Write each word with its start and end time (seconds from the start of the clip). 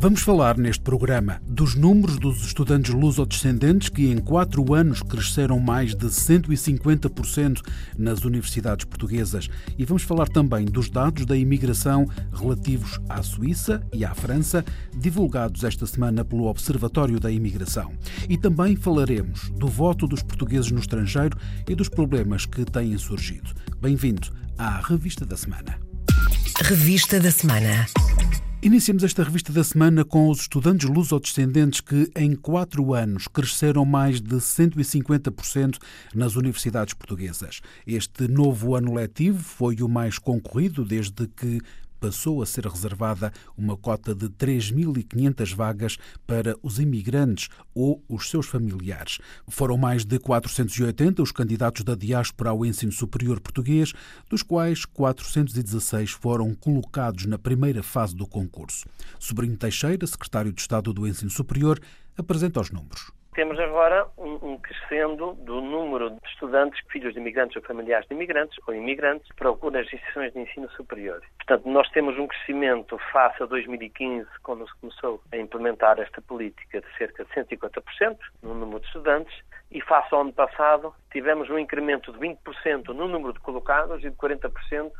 Vamos 0.00 0.20
falar 0.20 0.56
neste 0.56 0.84
programa 0.84 1.42
dos 1.44 1.74
números 1.74 2.20
dos 2.20 2.44
estudantes 2.46 2.94
luso-descendentes 2.94 3.88
que 3.88 4.06
em 4.06 4.18
quatro 4.18 4.72
anos 4.72 5.02
cresceram 5.02 5.58
mais 5.58 5.92
de 5.92 6.06
150% 6.06 7.60
nas 7.98 8.24
universidades 8.24 8.84
portuguesas 8.84 9.48
e 9.76 9.84
vamos 9.84 10.04
falar 10.04 10.28
também 10.28 10.66
dos 10.66 10.88
dados 10.88 11.26
da 11.26 11.36
imigração 11.36 12.06
relativos 12.32 13.00
à 13.08 13.20
Suíça 13.24 13.82
e 13.92 14.04
à 14.04 14.14
França, 14.14 14.64
divulgados 14.96 15.64
esta 15.64 15.84
semana 15.84 16.24
pelo 16.24 16.44
Observatório 16.44 17.18
da 17.18 17.32
Imigração. 17.32 17.92
E 18.28 18.38
também 18.38 18.76
falaremos 18.76 19.50
do 19.50 19.66
voto 19.66 20.06
dos 20.06 20.22
portugueses 20.22 20.70
no 20.70 20.78
estrangeiro 20.78 21.36
e 21.68 21.74
dos 21.74 21.88
problemas 21.88 22.46
que 22.46 22.64
têm 22.64 22.96
surgido. 22.98 23.50
Bem-vindo 23.80 24.28
à 24.56 24.80
Revista 24.80 25.26
da 25.26 25.36
Semana. 25.36 25.76
Revista 26.62 27.18
da 27.18 27.32
Semana. 27.32 27.86
Iniciamos 28.60 29.04
esta 29.04 29.22
revista 29.22 29.52
da 29.52 29.62
semana 29.62 30.04
com 30.04 30.28
os 30.28 30.40
estudantes 30.40 30.88
lusodescendentes 30.88 31.80
que, 31.80 32.10
em 32.16 32.34
quatro 32.34 32.92
anos, 32.92 33.28
cresceram 33.28 33.84
mais 33.84 34.20
de 34.20 34.34
150% 34.34 35.78
nas 36.12 36.34
universidades 36.34 36.92
portuguesas. 36.92 37.60
Este 37.86 38.26
novo 38.26 38.74
ano 38.74 38.92
letivo 38.92 39.38
foi 39.38 39.76
o 39.76 39.88
mais 39.88 40.18
concorrido 40.18 40.84
desde 40.84 41.28
que 41.28 41.60
passou 41.98 42.42
a 42.42 42.46
ser 42.46 42.66
reservada 42.66 43.32
uma 43.56 43.76
cota 43.76 44.14
de 44.14 44.28
3.500 44.28 45.54
vagas 45.54 45.98
para 46.26 46.56
os 46.62 46.78
imigrantes 46.78 47.48
ou 47.74 48.02
os 48.08 48.30
seus 48.30 48.46
familiares. 48.46 49.18
Foram 49.48 49.76
mais 49.76 50.04
de 50.04 50.18
480 50.18 51.22
os 51.22 51.32
candidatos 51.32 51.84
da 51.84 51.94
diáspora 51.94 52.50
ao 52.50 52.64
ensino 52.64 52.92
superior 52.92 53.40
português, 53.40 53.92
dos 54.28 54.42
quais 54.42 54.84
416 54.84 56.10
foram 56.12 56.54
colocados 56.54 57.26
na 57.26 57.38
primeira 57.38 57.82
fase 57.82 58.14
do 58.14 58.26
concurso. 58.26 58.86
Sobrinho 59.18 59.56
Teixeira, 59.56 60.06
secretário 60.06 60.52
de 60.52 60.60
Estado 60.60 60.92
do 60.92 61.06
Ensino 61.06 61.30
Superior, 61.30 61.80
apresenta 62.16 62.60
os 62.60 62.70
números 62.70 63.17
temos 63.38 63.56
agora 63.60 64.04
um, 64.18 64.34
um, 64.42 64.58
crescendo 64.58 65.34
do 65.34 65.60
número 65.60 66.10
de 66.10 66.18
estudantes, 66.26 66.84
filhos 66.90 67.14
de 67.14 67.20
imigrantes 67.20 67.54
ou 67.54 67.62
familiares 67.62 68.04
de 68.08 68.12
imigrantes 68.12 68.58
ou 68.66 68.74
imigrantes, 68.74 69.28
procuram 69.36 69.78
as 69.78 69.86
instituições 69.86 70.32
de 70.32 70.40
ensino 70.40 70.68
superior. 70.70 71.22
Portanto, 71.36 71.68
nós 71.68 71.88
temos 71.90 72.18
um 72.18 72.26
crescimento 72.26 72.98
face 73.12 73.40
a 73.40 73.46
2015, 73.46 74.26
quando 74.42 74.66
se 74.66 74.74
começou 74.80 75.22
a 75.30 75.36
implementar 75.36 76.00
esta 76.00 76.20
política 76.20 76.80
de 76.80 76.96
cerca 76.96 77.24
de 77.24 77.30
150% 77.30 78.18
no 78.42 78.54
número 78.54 78.80
de 78.80 78.86
estudantes, 78.88 79.32
e 79.70 79.80
face 79.82 80.12
ao 80.12 80.22
ano 80.22 80.32
passado 80.32 80.92
tivemos 81.12 81.48
um 81.48 81.60
incremento 81.60 82.12
de 82.12 82.18
20% 82.18 82.88
no 82.88 83.06
número 83.06 83.34
de 83.34 83.38
colocados 83.38 84.00
e 84.02 84.10
de 84.10 84.16
40% 84.16 84.90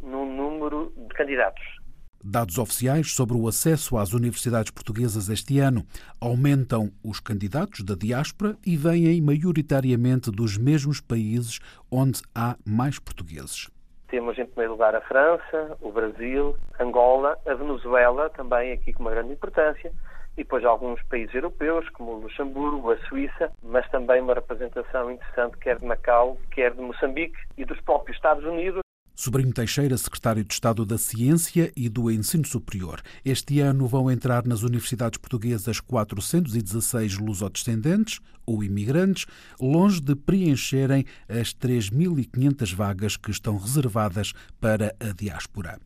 no 0.00 0.26
número 0.26 0.92
de 0.96 1.14
candidatos. 1.14 1.77
Dados 2.24 2.58
oficiais 2.58 3.14
sobre 3.14 3.36
o 3.36 3.46
acesso 3.46 3.96
às 3.96 4.12
universidades 4.12 4.72
portuguesas 4.72 5.28
este 5.28 5.60
ano 5.60 5.84
aumentam 6.20 6.90
os 7.04 7.20
candidatos 7.20 7.84
da 7.84 7.94
diáspora 7.94 8.56
e 8.66 8.76
vêm 8.76 9.20
maioritariamente 9.22 10.30
dos 10.30 10.58
mesmos 10.58 11.00
países 11.00 11.60
onde 11.90 12.20
há 12.34 12.56
mais 12.66 12.98
portugueses. 12.98 13.70
Temos 14.08 14.36
em 14.38 14.46
primeiro 14.46 14.72
lugar 14.72 14.96
a 14.96 15.00
França, 15.02 15.76
o 15.80 15.92
Brasil, 15.92 16.56
Angola, 16.80 17.38
a 17.46 17.54
Venezuela, 17.54 18.28
também 18.30 18.72
aqui 18.72 18.92
com 18.92 19.02
uma 19.02 19.10
grande 19.10 19.32
importância, 19.32 19.92
e 20.38 20.42
depois 20.42 20.64
alguns 20.64 21.02
países 21.04 21.34
europeus, 21.34 21.88
como 21.90 22.12
o 22.12 22.20
Luxemburgo, 22.20 22.90
a 22.90 22.98
Suíça, 23.08 23.52
mas 23.62 23.88
também 23.90 24.22
uma 24.22 24.34
representação 24.34 25.10
interessante 25.10 25.58
quer 25.58 25.78
de 25.78 25.84
Macau, 25.84 26.38
quer 26.50 26.72
de 26.72 26.80
Moçambique 26.80 27.36
e 27.56 27.64
dos 27.64 27.80
próprios 27.80 28.16
Estados 28.16 28.44
Unidos, 28.44 28.80
Sobrinho 29.20 29.52
Teixeira, 29.52 29.98
secretário 29.98 30.44
de 30.44 30.54
Estado 30.54 30.86
da 30.86 30.96
Ciência 30.96 31.72
e 31.74 31.88
do 31.88 32.08
Ensino 32.08 32.46
Superior. 32.46 33.02
Este 33.24 33.58
ano 33.58 33.88
vão 33.88 34.08
entrar 34.08 34.46
nas 34.46 34.62
universidades 34.62 35.18
portuguesas 35.18 35.80
416 35.80 37.18
lusodescendentes 37.18 38.20
ou 38.46 38.62
imigrantes, 38.62 39.26
longe 39.60 40.00
de 40.00 40.14
preencherem 40.14 41.04
as 41.28 41.52
3.500 41.52 42.72
vagas 42.72 43.16
que 43.16 43.32
estão 43.32 43.58
reservadas 43.58 44.32
para 44.60 44.94
a 45.00 45.12
diáspora. 45.12 45.80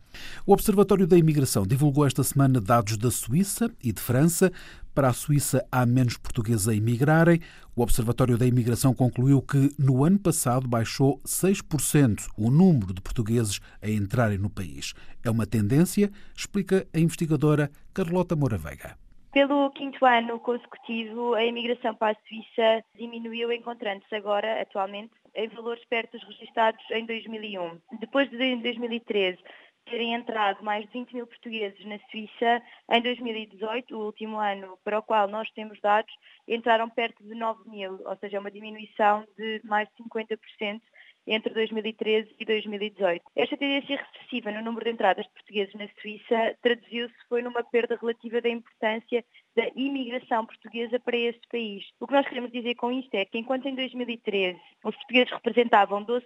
O 0.44 0.52
Observatório 0.52 1.06
da 1.06 1.16
Imigração 1.16 1.66
divulgou 1.66 2.06
esta 2.06 2.22
semana 2.22 2.60
dados 2.60 2.98
da 2.98 3.10
Suíça 3.10 3.70
e 3.82 3.92
de 3.92 4.00
França 4.02 4.52
para 4.94 5.08
a 5.08 5.12
Suíça 5.12 5.66
há 5.70 5.84
menos 5.86 6.16
portugueses 6.16 6.68
a 6.68 6.74
imigrarem. 6.74 7.40
O 7.74 7.82
Observatório 7.82 8.36
da 8.36 8.46
Imigração 8.46 8.94
concluiu 8.94 9.40
que 9.40 9.70
no 9.78 10.04
ano 10.04 10.18
passado 10.18 10.68
baixou 10.68 11.20
6% 11.20 12.28
o 12.36 12.50
número 12.50 12.92
de 12.92 13.00
portugueses 13.00 13.60
a 13.82 13.88
entrarem 13.88 14.38
no 14.38 14.50
país. 14.50 14.94
É 15.24 15.30
uma 15.30 15.46
tendência, 15.46 16.10
explica 16.36 16.86
a 16.94 16.98
investigadora 16.98 17.70
Carlota 17.94 18.36
Moura 18.36 18.58
Veiga. 18.58 18.96
Pelo 19.32 19.70
quinto 19.70 20.04
ano 20.04 20.38
consecutivo, 20.40 21.32
a 21.32 21.42
imigração 21.42 21.94
para 21.94 22.12
a 22.12 22.28
Suíça 22.28 22.84
diminuiu, 22.98 23.50
encontrando-se 23.50 24.14
agora, 24.14 24.60
atualmente, 24.60 25.12
em 25.34 25.48
valores 25.48 25.82
perto 25.86 26.18
dos 26.18 26.28
registados 26.28 26.84
em 26.90 27.06
2001. 27.06 27.78
Depois 27.98 28.28
de 28.28 28.56
2013, 28.56 29.38
terem 29.84 30.14
entrado 30.14 30.62
mais 30.64 30.84
de 30.86 30.92
20 30.92 31.12
mil 31.12 31.26
portugueses 31.26 31.84
na 31.84 31.98
Suíça. 32.10 32.62
Em 32.90 33.02
2018, 33.02 33.96
o 33.96 34.06
último 34.06 34.38
ano 34.38 34.78
para 34.84 34.98
o 34.98 35.02
qual 35.02 35.28
nós 35.28 35.50
temos 35.52 35.80
dados, 35.80 36.12
entraram 36.46 36.88
perto 36.88 37.22
de 37.22 37.34
9 37.34 37.68
mil, 37.68 38.00
ou 38.04 38.16
seja, 38.16 38.40
uma 38.40 38.50
diminuição 38.50 39.26
de 39.36 39.60
mais 39.64 39.88
de 39.88 40.04
50% 40.04 40.80
entre 41.26 41.52
2013 41.54 42.34
e 42.38 42.44
2018. 42.44 43.22
Esta 43.36 43.56
tendência 43.56 43.96
recessiva 43.96 44.50
no 44.50 44.62
número 44.62 44.84
de 44.84 44.90
entradas 44.90 45.24
de 45.24 45.32
portugueses 45.32 45.74
na 45.74 45.88
Suíça 46.00 46.56
traduziu-se 46.60 47.14
foi 47.28 47.42
numa 47.42 47.62
perda 47.62 47.96
relativa 48.00 48.40
da 48.40 48.48
importância 48.48 49.24
da 49.54 49.68
imigração 49.76 50.44
portuguesa 50.46 50.98
para 50.98 51.16
este 51.16 51.46
país. 51.48 51.84
O 52.00 52.06
que 52.06 52.14
nós 52.14 52.26
queremos 52.28 52.50
dizer 52.50 52.74
com 52.74 52.90
isto 52.90 53.14
é 53.14 53.24
que 53.24 53.38
enquanto 53.38 53.66
em 53.66 53.74
2013 53.74 54.58
os 54.84 54.96
portugueses 54.96 55.32
representavam 55.32 56.04
12% 56.04 56.22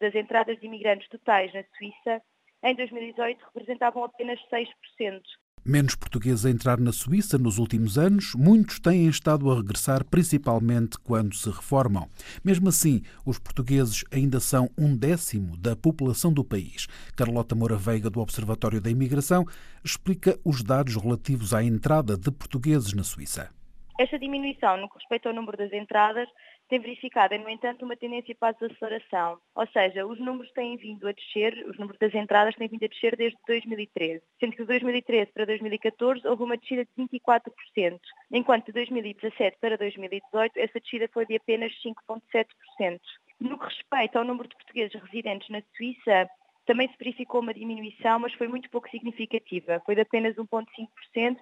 das 0.00 0.14
entradas 0.14 0.58
de 0.58 0.66
imigrantes 0.66 1.08
totais 1.08 1.52
na 1.54 1.64
Suíça, 1.76 2.22
em 2.62 2.74
2018 2.74 3.44
representavam 3.54 4.04
apenas 4.04 4.38
6%. 4.52 5.20
Menos 5.64 5.94
portugueses 5.94 6.46
a 6.46 6.50
entrar 6.50 6.78
na 6.78 6.92
Suíça 6.92 7.36
nos 7.36 7.58
últimos 7.58 7.98
anos, 7.98 8.34
muitos 8.34 8.78
têm 8.80 9.06
estado 9.06 9.50
a 9.50 9.56
regressar, 9.56 10.04
principalmente 10.04 10.98
quando 10.98 11.34
se 11.34 11.50
reformam. 11.50 12.08
Mesmo 12.44 12.68
assim, 12.68 13.02
os 13.26 13.38
portugueses 13.38 14.02
ainda 14.10 14.40
são 14.40 14.70
um 14.78 14.96
décimo 14.96 15.56
da 15.56 15.76
população 15.76 16.32
do 16.32 16.44
país. 16.44 16.86
Carlota 17.14 17.54
Moura 17.54 17.76
Veiga, 17.76 18.08
do 18.08 18.20
Observatório 18.20 18.80
da 18.80 18.88
Imigração, 18.88 19.44
explica 19.84 20.38
os 20.44 20.62
dados 20.62 20.96
relativos 20.96 21.52
à 21.52 21.62
entrada 21.62 22.16
de 22.16 22.30
portugueses 22.30 22.94
na 22.94 23.04
Suíça. 23.04 23.50
Esta 24.00 24.18
diminuição 24.18 24.76
no 24.76 24.88
que 24.88 24.94
respeita 24.94 25.28
ao 25.28 25.34
número 25.34 25.58
das 25.58 25.72
entradas 25.72 26.28
tem 26.68 26.78
verificado, 26.78 27.36
no 27.38 27.48
entanto, 27.48 27.84
uma 27.84 27.96
tendência 27.96 28.34
para 28.34 28.48
a 28.48 28.52
desaceleração. 28.52 29.38
Ou 29.54 29.66
seja, 29.68 30.06
os 30.06 30.20
números 30.20 30.52
têm 30.52 30.76
vindo 30.76 31.08
a 31.08 31.12
descer, 31.12 31.64
os 31.66 31.78
números 31.78 31.98
das 31.98 32.14
entradas 32.14 32.54
têm 32.56 32.68
vindo 32.68 32.84
a 32.84 32.88
descer 32.88 33.16
desde 33.16 33.38
2013, 33.46 34.22
sendo 34.38 34.52
que 34.52 34.62
de 34.62 34.66
2013 34.66 35.32
para 35.32 35.46
2014 35.46 36.26
houve 36.26 36.42
uma 36.42 36.56
descida 36.56 36.84
de 36.84 36.90
24%, 37.02 37.98
enquanto 38.32 38.66
de 38.66 38.72
2017 38.72 39.56
para 39.60 39.76
2018 39.78 40.56
essa 40.56 40.80
descida 40.80 41.08
foi 41.12 41.26
de 41.26 41.36
apenas 41.36 41.72
5,7%. 41.82 43.00
No 43.40 43.58
que 43.58 43.64
respeita 43.64 44.18
ao 44.18 44.24
número 44.24 44.48
de 44.48 44.56
portugueses 44.56 45.00
residentes 45.00 45.48
na 45.48 45.62
Suíça, 45.76 46.28
também 46.66 46.88
se 46.88 46.98
verificou 46.98 47.40
uma 47.40 47.54
diminuição, 47.54 48.18
mas 48.18 48.34
foi 48.34 48.46
muito 48.46 48.68
pouco 48.68 48.90
significativa, 48.90 49.80
foi 49.86 49.94
de 49.94 50.02
apenas 50.02 50.36
1,5%, 50.36 51.36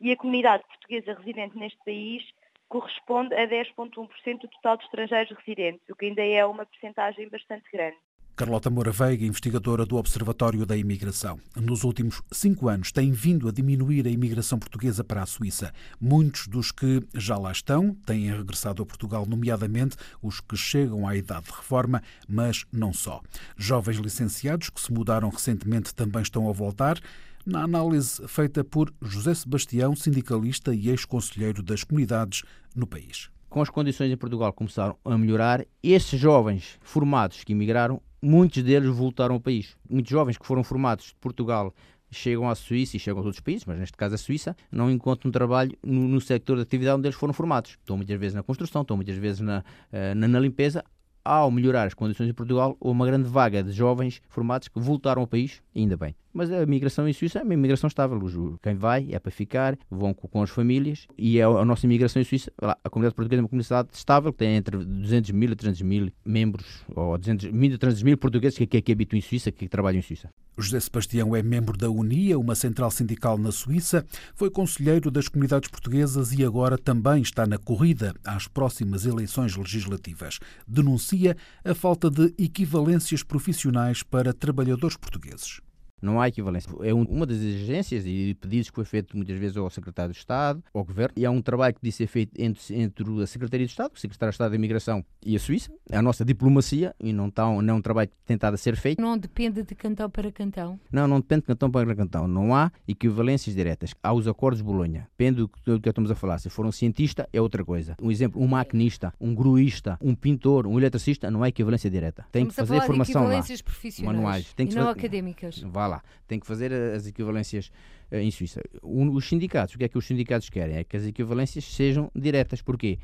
e 0.00 0.12
a 0.12 0.16
comunidade 0.16 0.62
portuguesa 0.68 1.14
residente 1.14 1.56
neste 1.56 1.78
país 1.84 2.22
corresponde 2.68 3.34
a 3.34 3.46
10,1% 3.46 4.40
do 4.40 4.48
total 4.48 4.76
de 4.76 4.84
estrangeiros 4.84 5.36
residentes, 5.38 5.88
o 5.88 5.94
que 5.94 6.06
ainda 6.06 6.24
é 6.24 6.44
uma 6.44 6.66
percentagem 6.66 7.28
bastante 7.28 7.64
grande. 7.72 7.96
Carlota 8.36 8.68
Moura 8.68 8.92
Veiga, 8.92 9.24
investigadora 9.24 9.86
do 9.86 9.96
Observatório 9.96 10.66
da 10.66 10.76
Imigração. 10.76 11.40
Nos 11.56 11.84
últimos 11.84 12.20
cinco 12.30 12.68
anos 12.68 12.92
tem 12.92 13.10
vindo 13.10 13.48
a 13.48 13.50
diminuir 13.50 14.06
a 14.06 14.10
imigração 14.10 14.58
portuguesa 14.58 15.02
para 15.02 15.22
a 15.22 15.26
Suíça. 15.26 15.72
Muitos 15.98 16.46
dos 16.46 16.70
que 16.70 17.02
já 17.14 17.38
lá 17.38 17.50
estão 17.50 17.94
têm 18.04 18.30
regressado 18.30 18.82
a 18.82 18.86
Portugal, 18.86 19.24
nomeadamente 19.24 19.96
os 20.22 20.38
que 20.38 20.54
chegam 20.54 21.08
à 21.08 21.16
idade 21.16 21.46
de 21.46 21.52
reforma, 21.52 22.02
mas 22.28 22.66
não 22.70 22.92
só. 22.92 23.22
Jovens 23.56 23.96
licenciados 23.96 24.68
que 24.68 24.82
se 24.82 24.92
mudaram 24.92 25.30
recentemente 25.30 25.94
também 25.94 26.20
estão 26.20 26.46
a 26.46 26.52
voltar 26.52 27.00
na 27.46 27.62
análise 27.62 28.26
feita 28.26 28.64
por 28.64 28.92
José 29.00 29.32
Sebastião, 29.32 29.94
sindicalista 29.94 30.74
e 30.74 30.88
ex-conselheiro 30.88 31.62
das 31.62 31.84
comunidades 31.84 32.42
no 32.74 32.88
país. 32.88 33.30
Com 33.48 33.62
as 33.62 33.70
condições 33.70 34.10
em 34.10 34.16
Portugal 34.16 34.52
começaram 34.52 34.98
a 35.04 35.16
melhorar, 35.16 35.64
estes 35.80 36.18
jovens 36.18 36.76
formados 36.82 37.44
que 37.44 37.52
emigraram, 37.52 38.02
muitos 38.20 38.64
deles 38.64 38.90
voltaram 38.90 39.36
ao 39.36 39.40
país. 39.40 39.76
Muitos 39.88 40.10
jovens 40.10 40.36
que 40.36 40.44
foram 40.44 40.64
formados 40.64 41.06
de 41.06 41.14
Portugal 41.20 41.72
chegam 42.10 42.48
à 42.48 42.54
Suíça 42.56 42.96
e 42.96 43.00
chegam 43.00 43.22
a 43.22 43.24
outros 43.24 43.40
países, 43.40 43.64
mas 43.64 43.78
neste 43.78 43.96
caso 43.96 44.16
a 44.16 44.18
Suíça, 44.18 44.56
não 44.70 44.90
encontram 44.90 45.30
trabalho 45.30 45.76
no, 45.84 46.08
no 46.08 46.20
sector 46.20 46.56
de 46.56 46.62
atividade 46.62 46.98
onde 46.98 47.06
eles 47.06 47.16
foram 47.16 47.32
formados. 47.32 47.72
Estão 47.80 47.96
muitas 47.96 48.18
vezes 48.18 48.34
na 48.34 48.42
construção, 48.42 48.82
estão 48.82 48.96
muitas 48.96 49.16
vezes 49.16 49.40
na, 49.40 49.64
eh, 49.92 50.14
na, 50.14 50.26
na 50.26 50.40
limpeza, 50.40 50.84
ao 51.24 51.50
melhorar 51.50 51.86
as 51.86 51.94
condições 51.94 52.28
em 52.28 52.34
Portugal, 52.34 52.76
houve 52.78 52.96
uma 52.96 53.06
grande 53.06 53.28
vaga 53.28 53.62
de 53.62 53.72
jovens 53.72 54.22
formados 54.28 54.68
que 54.68 54.78
voltaram 54.78 55.22
ao 55.22 55.26
país, 55.26 55.60
ainda 55.74 55.96
bem. 55.96 56.14
Mas 56.36 56.52
a 56.52 56.66
migração 56.66 57.08
em 57.08 57.14
Suíça 57.14 57.38
é 57.38 57.42
uma 57.42 57.54
imigração 57.54 57.88
estável. 57.88 58.20
Quem 58.62 58.74
vai 58.74 59.08
é 59.10 59.18
para 59.18 59.32
ficar, 59.32 59.78
vão 59.90 60.12
com 60.12 60.42
as 60.42 60.50
famílias 60.50 61.06
e 61.16 61.38
é 61.38 61.44
a 61.44 61.64
nossa 61.64 61.86
imigração 61.86 62.20
em 62.20 62.26
Suíça. 62.26 62.52
A 62.60 62.90
comunidade 62.90 63.14
portuguesa 63.14 63.40
é 63.40 63.42
uma 63.42 63.48
comunidade 63.48 63.88
estável 63.94 64.30
tem 64.34 64.54
entre 64.56 64.76
200 64.76 65.30
mil 65.30 65.50
e 65.50 65.56
300 65.56 65.80
mil 65.80 66.12
membros, 66.22 66.84
ou 66.94 67.16
200 67.16 67.50
mil 67.52 67.74
a 67.74 67.78
300 67.78 68.02
mil 68.02 68.18
portugueses 68.18 68.58
que, 68.58 68.66
que, 68.66 68.82
que 68.82 68.92
habitam 68.92 69.18
em 69.18 69.22
Suíça, 69.22 69.50
que 69.50 69.66
trabalham 69.66 70.00
em 70.00 70.02
Suíça. 70.02 70.28
José 70.58 70.78
Sebastião 70.78 71.34
é 71.34 71.42
membro 71.42 71.74
da 71.74 71.88
UNIA, 71.88 72.38
uma 72.38 72.54
central 72.54 72.90
sindical 72.90 73.38
na 73.38 73.50
Suíça, 73.50 74.04
foi 74.34 74.50
conselheiro 74.50 75.10
das 75.10 75.28
comunidades 75.28 75.70
portuguesas 75.70 76.32
e 76.32 76.44
agora 76.44 76.76
também 76.76 77.22
está 77.22 77.46
na 77.46 77.56
corrida 77.56 78.14
às 78.22 78.46
próximas 78.46 79.06
eleições 79.06 79.56
legislativas. 79.56 80.38
Denuncia 80.68 81.34
a 81.64 81.74
falta 81.74 82.10
de 82.10 82.34
equivalências 82.36 83.22
profissionais 83.22 84.02
para 84.02 84.34
trabalhadores 84.34 84.98
portugueses. 84.98 85.60
Não 86.00 86.20
há 86.20 86.28
equivalência. 86.28 86.70
É 86.82 86.92
uma 86.92 87.24
das 87.24 87.38
exigências 87.38 88.04
e 88.06 88.36
pedidos 88.40 88.68
que 88.68 88.76
foi 88.76 88.84
feito 88.84 89.16
muitas 89.16 89.38
vezes 89.38 89.56
ao 89.56 89.68
Secretário 89.70 90.12
de 90.12 90.18
Estado, 90.18 90.62
ao 90.74 90.84
Governo, 90.84 91.14
e 91.16 91.24
há 91.24 91.30
um 91.30 91.40
trabalho 91.40 91.74
que 91.74 91.80
disse 91.82 91.98
ser 91.98 92.06
feito 92.06 92.32
entre, 92.40 92.74
entre 92.74 93.22
a 93.22 93.26
Secretaria 93.26 93.66
de 93.66 93.72
Estado, 93.72 93.92
o 93.94 93.98
Secretário 93.98 94.30
de 94.30 94.34
Estado 94.34 94.50
da 94.50 94.56
Imigração 94.56 95.04
e 95.24 95.34
a 95.34 95.38
Suíça, 95.38 95.72
a 95.90 96.02
nossa 96.02 96.24
diplomacia, 96.24 96.94
e 97.00 97.12
não, 97.12 97.28
está, 97.28 97.44
não 97.44 97.74
é 97.74 97.76
um 97.76 97.80
trabalho 97.80 98.10
tentado 98.26 98.54
a 98.54 98.58
ser 98.58 98.76
feito. 98.76 99.00
Não 99.00 99.16
depende 99.16 99.62
de 99.62 99.74
cantão 99.74 100.10
para 100.10 100.30
cantão? 100.30 100.78
Não, 100.92 101.08
não 101.08 101.20
depende 101.20 101.42
de 101.42 101.46
cantão 101.46 101.70
para 101.70 101.96
cantão. 101.96 102.28
Não 102.28 102.54
há 102.54 102.70
equivalências 102.86 103.54
diretas. 103.54 103.94
Há 104.02 104.12
os 104.12 104.28
acordos 104.28 104.58
de 104.58 104.64
Bolonha. 104.64 105.08
Depende 105.16 105.38
do 105.38 105.48
que, 105.48 105.58
do 105.64 105.80
que 105.80 105.88
estamos 105.88 106.10
a 106.10 106.14
falar. 106.14 106.38
Se 106.38 106.50
for 106.50 106.66
um 106.66 106.72
cientista, 106.72 107.28
é 107.32 107.40
outra 107.40 107.64
coisa. 107.64 107.96
Um 108.02 108.10
exemplo, 108.10 108.42
um 108.42 108.46
maquinista, 108.46 109.14
um 109.18 109.34
gruísta, 109.34 109.98
um 110.00 110.14
pintor, 110.14 110.66
um 110.66 110.78
eletricista, 110.78 111.30
não 111.30 111.42
há 111.42 111.48
equivalência 111.48 111.90
direta. 111.90 112.26
Tem 112.30 112.46
estamos 112.46 112.54
que 112.54 112.74
fazer 112.74 112.86
formação 112.86 113.24
lá. 113.24 113.42
profissionais 113.64 114.16
manuais. 114.16 114.52
Tem 114.54 114.66
que 114.66 114.74
e 114.74 114.76
não 114.76 114.86
fazer... 114.86 114.98
académicas. 114.98 115.62
Vá 115.62 115.85
lá. 115.86 116.02
Tem 116.26 116.38
que 116.40 116.46
fazer 116.46 116.56
fazer 116.56 116.72
as 116.94 117.06
equivalências 117.06 117.70
eh, 118.10 118.22
em 118.22 118.30
Suíça. 118.30 118.62
Os 118.82 119.28
sindicatos, 119.28 119.74
o 119.74 119.78
que 119.78 119.84
é 119.84 119.88
que 119.88 119.98
os 119.98 120.06
sindicatos 120.06 120.48
querem? 120.48 120.76
É 120.76 120.84
que 120.84 120.96
as 120.96 121.04
equivalências 121.04 121.64
sejam 121.64 122.10
diretas. 122.14 122.62
Porquê? 122.62 122.98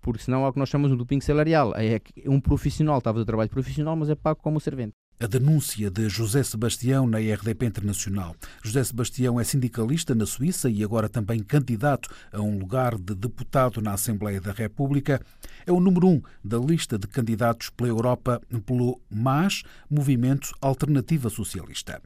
Porque 0.00 0.22
senão 0.22 0.44
há 0.44 0.48
o 0.48 0.52
que 0.52 0.58
nós 0.58 0.68
chamamos 0.68 0.92
de 0.92 0.98
doping 0.98 1.20
salarial. 1.20 1.74
É 1.74 2.00
um 2.28 2.40
profissional 2.40 2.98
está 2.98 3.10
a 3.10 3.12
fazer 3.12 3.24
trabalho 3.24 3.50
profissional, 3.50 3.96
mas 3.96 4.10
é 4.10 4.14
pago 4.14 4.40
como 4.40 4.60
servente. 4.60 4.94
A 5.20 5.28
denúncia 5.28 5.88
de 5.90 6.08
José 6.08 6.42
Sebastião 6.42 7.06
na 7.06 7.18
RDP 7.18 7.66
Internacional. 7.66 8.34
José 8.64 8.82
Sebastião 8.82 9.38
é 9.38 9.44
sindicalista 9.44 10.12
na 10.12 10.26
Suíça 10.26 10.68
e 10.68 10.82
agora 10.82 11.08
também 11.08 11.40
candidato 11.40 12.08
a 12.32 12.40
um 12.40 12.58
lugar 12.58 12.98
de 12.98 13.14
deputado 13.14 13.80
na 13.80 13.92
Assembleia 13.92 14.40
da 14.40 14.50
República. 14.50 15.20
É 15.64 15.70
o 15.70 15.78
número 15.78 16.08
um 16.08 16.22
da 16.42 16.58
lista 16.58 16.98
de 16.98 17.06
candidatos 17.06 17.70
pela 17.70 17.88
Europa 17.88 18.42
pelo 18.66 19.00
MAS, 19.08 19.62
Movimento 19.88 20.52
Alternativa 20.60 21.30
Socialista. 21.30 22.02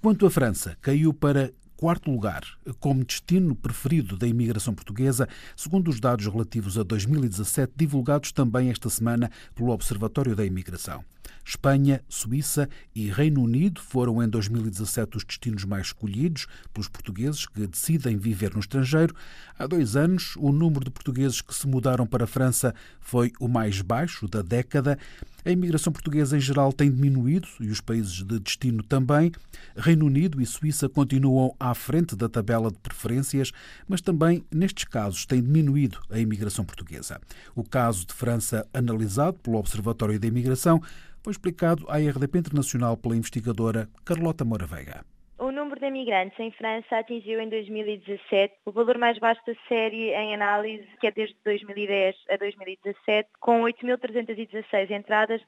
Quanto 0.00 0.24
à 0.24 0.30
França, 0.30 0.78
caiu 0.80 1.12
para 1.12 1.52
quarto 1.76 2.10
lugar 2.10 2.42
como 2.80 3.04
destino 3.04 3.54
preferido 3.54 4.16
da 4.16 4.26
imigração 4.26 4.74
portuguesa, 4.74 5.28
segundo 5.54 5.88
os 5.88 6.00
dados 6.00 6.26
relativos 6.26 6.78
a 6.78 6.82
2017 6.82 7.72
divulgados 7.76 8.32
também 8.32 8.70
esta 8.70 8.88
semana 8.88 9.30
pelo 9.54 9.70
Observatório 9.70 10.34
da 10.34 10.44
Imigração. 10.44 11.04
Espanha, 11.44 12.02
Suíça 12.08 12.68
e 12.92 13.08
Reino 13.08 13.40
Unido 13.40 13.80
foram 13.80 14.20
em 14.20 14.28
2017 14.28 15.16
os 15.16 15.24
destinos 15.24 15.64
mais 15.64 15.86
escolhidos 15.86 16.46
pelos 16.74 16.88
portugueses 16.88 17.46
que 17.46 17.66
decidem 17.68 18.16
viver 18.16 18.52
no 18.54 18.60
estrangeiro. 18.60 19.14
Há 19.56 19.66
dois 19.66 19.94
anos, 19.94 20.34
o 20.36 20.50
número 20.50 20.84
de 20.84 20.90
portugueses 20.90 21.40
que 21.40 21.54
se 21.54 21.68
mudaram 21.68 22.04
para 22.04 22.24
a 22.24 22.26
França 22.26 22.74
foi 23.00 23.32
o 23.38 23.46
mais 23.46 23.80
baixo 23.80 24.26
da 24.26 24.42
década. 24.42 24.98
A 25.44 25.50
imigração 25.52 25.92
portuguesa 25.92 26.36
em 26.36 26.40
geral 26.40 26.72
tem 26.72 26.90
diminuído 26.90 27.46
e 27.60 27.68
os 27.68 27.80
países 27.80 28.24
de 28.24 28.40
destino 28.40 28.82
também. 28.82 29.30
Reino 29.76 30.06
Unido 30.06 30.42
e 30.42 30.46
Suíça 30.46 30.88
continuam 30.88 31.54
à 31.70 31.74
frente 31.74 32.16
da 32.16 32.28
tabela 32.28 32.70
de 32.70 32.78
preferências, 32.78 33.52
mas 33.88 34.00
também, 34.00 34.44
nestes 34.52 34.84
casos, 34.84 35.26
tem 35.26 35.42
diminuído 35.42 35.98
a 36.10 36.18
imigração 36.18 36.64
portuguesa. 36.64 37.20
O 37.54 37.62
caso 37.62 38.06
de 38.06 38.14
França, 38.14 38.68
analisado 38.72 39.38
pelo 39.40 39.58
Observatório 39.58 40.18
da 40.18 40.26
Imigração, 40.26 40.80
foi 41.22 41.32
explicado 41.32 41.84
à 41.88 41.96
RDP 41.96 42.38
Internacional 42.38 42.96
pela 42.96 43.16
investigadora 43.16 43.88
Carlota 44.04 44.44
Moura 44.44 44.66
Veiga. 44.66 45.04
O 45.38 45.50
número 45.52 45.78
de 45.78 45.86
imigrantes 45.86 46.38
em 46.40 46.50
França 46.52 46.96
atingiu 46.96 47.38
em 47.38 47.48
2017 47.50 48.54
o 48.64 48.72
valor 48.72 48.96
mais 48.96 49.18
baixo 49.18 49.42
da 49.46 49.54
série 49.68 50.14
em 50.14 50.34
análise, 50.34 50.86
que 50.98 51.08
é 51.08 51.10
desde 51.10 51.36
2010 51.44 52.16
a 52.30 52.36
2017, 52.38 53.28
com 53.38 53.60
8.316 53.62 54.90
entradas 54.90 55.40
de. 55.40 55.46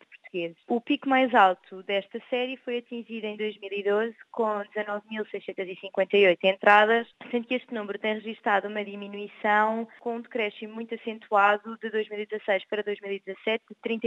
O 0.67 0.81
pico 0.81 1.09
mais 1.09 1.35
alto 1.35 1.83
desta 1.85 2.21
série 2.29 2.57
foi 2.59 2.79
atingido 2.79 3.27
em 3.27 3.37
2012 3.37 4.15
com 4.31 4.63
19.658 4.77 6.39
entradas, 6.45 7.07
sendo 7.31 7.47
que 7.47 7.55
este 7.55 7.73
número 7.73 7.99
tem 7.99 8.15
registrado 8.15 8.69
uma 8.69 8.85
diminuição 8.85 9.89
com 10.01 10.17
um 10.17 10.21
decréscimo 10.21 10.75
muito 10.75 10.95
acentuado 10.95 11.79
de 11.79 11.91
2016 11.91 12.65
para 12.67 12.83
2017 12.83 13.65
de 13.69 13.99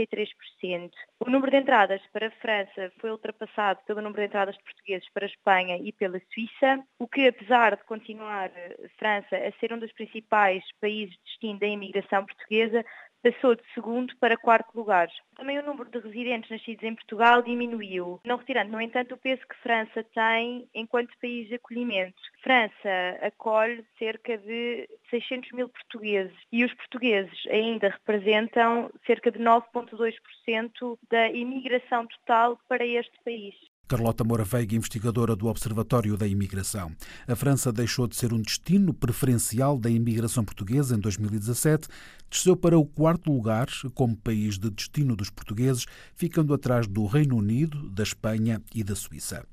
33%. 0.62 0.90
O 1.20 1.30
número 1.30 1.50
de 1.50 1.58
entradas 1.58 2.00
para 2.12 2.28
a 2.28 2.30
França 2.30 2.92
foi 3.00 3.10
ultrapassado 3.10 3.80
pelo 3.86 4.00
número 4.00 4.20
de 4.20 4.26
entradas 4.26 4.56
de 4.56 4.62
portugueses 4.62 5.08
para 5.12 5.26
a 5.26 5.28
Espanha 5.28 5.78
e 5.78 5.92
pela 5.92 6.20
Suíça, 6.32 6.84
o 6.98 7.08
que 7.08 7.26
apesar 7.26 7.76
de 7.76 7.84
continuar 7.84 8.50
a 8.50 8.88
França 8.98 9.36
a 9.36 9.52
ser 9.58 9.72
um 9.72 9.78
dos 9.78 9.92
principais 9.92 10.62
países 10.80 11.14
de 11.14 11.22
destino 11.24 11.58
da 11.58 11.66
imigração 11.66 12.24
portuguesa, 12.24 12.84
passou 13.22 13.54
de 13.54 13.62
segundo 13.74 14.14
para 14.16 14.36
quarto 14.36 14.76
lugar. 14.76 15.08
Também 15.36 15.58
o 15.58 15.62
número 15.62 15.90
de 15.90 15.98
residentes 15.98 16.50
nascidos 16.50 16.82
em 16.82 16.94
Portugal 16.94 17.42
diminuiu, 17.42 18.20
não 18.24 18.36
retirando, 18.36 18.72
no 18.72 18.80
entanto, 18.80 19.14
o 19.14 19.18
peso 19.18 19.40
que 19.48 19.56
França 19.62 20.04
tem 20.14 20.68
enquanto 20.74 21.16
país 21.20 21.48
de 21.48 21.54
acolhimento. 21.54 22.20
França 22.42 23.18
acolhe 23.22 23.84
cerca 23.98 24.36
de 24.36 24.88
600 25.10 25.52
mil 25.52 25.68
portugueses 25.68 26.36
e 26.50 26.64
os 26.64 26.74
portugueses 26.74 27.46
ainda 27.48 27.88
representam 27.88 28.90
cerca 29.06 29.30
de 29.30 29.38
9,2% 29.38 30.98
da 31.10 31.28
imigração 31.30 32.06
total 32.06 32.58
para 32.68 32.84
este 32.84 33.18
país. 33.24 33.54
Carlota 33.92 34.24
Moura 34.24 34.42
Veiga, 34.42 34.74
investigadora 34.74 35.36
do 35.36 35.48
Observatório 35.48 36.16
da 36.16 36.26
Imigração. 36.26 36.92
A 37.28 37.36
França 37.36 37.70
deixou 37.70 38.06
de 38.06 38.16
ser 38.16 38.32
um 38.32 38.40
destino 38.40 38.94
preferencial 38.94 39.78
da 39.78 39.90
imigração 39.90 40.42
portuguesa 40.46 40.96
em 40.96 40.98
2017, 40.98 41.88
desceu 42.30 42.56
para 42.56 42.78
o 42.78 42.86
quarto 42.86 43.30
lugar 43.30 43.68
como 43.94 44.16
país 44.16 44.58
de 44.58 44.70
destino 44.70 45.14
dos 45.14 45.28
portugueses, 45.28 45.84
ficando 46.14 46.54
atrás 46.54 46.86
do 46.86 47.04
Reino 47.04 47.36
Unido, 47.36 47.90
da 47.90 48.02
Espanha 48.02 48.62
e 48.74 48.82
da 48.82 48.96
Suíça. 48.96 49.44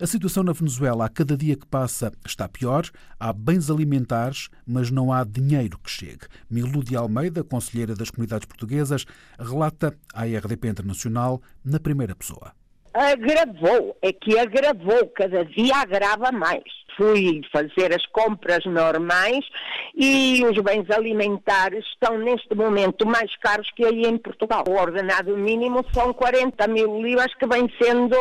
A 0.00 0.06
situação 0.06 0.42
na 0.42 0.52
Venezuela, 0.52 1.06
a 1.06 1.08
cada 1.08 1.36
dia 1.36 1.54
que 1.54 1.66
passa, 1.66 2.12
está 2.26 2.48
pior. 2.48 2.90
Há 3.20 3.32
bens 3.32 3.70
alimentares, 3.70 4.48
mas 4.66 4.90
não 4.90 5.12
há 5.12 5.22
dinheiro 5.22 5.78
que 5.78 5.90
chegue. 5.90 6.26
Milu 6.50 6.82
de 6.82 6.96
Almeida, 6.96 7.44
conselheira 7.44 7.94
das 7.94 8.10
comunidades 8.10 8.46
portuguesas, 8.46 9.06
relata 9.38 9.96
à 10.12 10.24
RDP 10.24 10.66
Internacional 10.66 11.40
na 11.64 11.78
primeira 11.78 12.16
pessoa 12.16 12.52
agravou, 12.96 13.96
é 14.00 14.12
que 14.12 14.38
agravou, 14.38 15.06
cada 15.14 15.44
dia 15.44 15.76
agrava 15.76 16.32
mais. 16.32 16.64
Fui 16.96 17.42
fazer 17.52 17.94
as 17.94 18.06
compras 18.06 18.64
normais 18.64 19.44
e 19.94 20.42
os 20.46 20.58
bens 20.62 20.90
alimentares 20.90 21.84
estão 21.92 22.16
neste 22.16 22.54
momento 22.54 23.06
mais 23.06 23.36
caros 23.36 23.70
que 23.72 23.84
aí 23.84 24.06
em 24.06 24.16
Portugal. 24.16 24.64
O 24.66 24.80
ordenado 24.80 25.36
mínimo 25.36 25.84
são 25.92 26.14
40 26.14 26.66
mil 26.68 27.02
libras 27.02 27.34
que 27.34 27.46
vem 27.46 27.70
sendo 27.80 28.16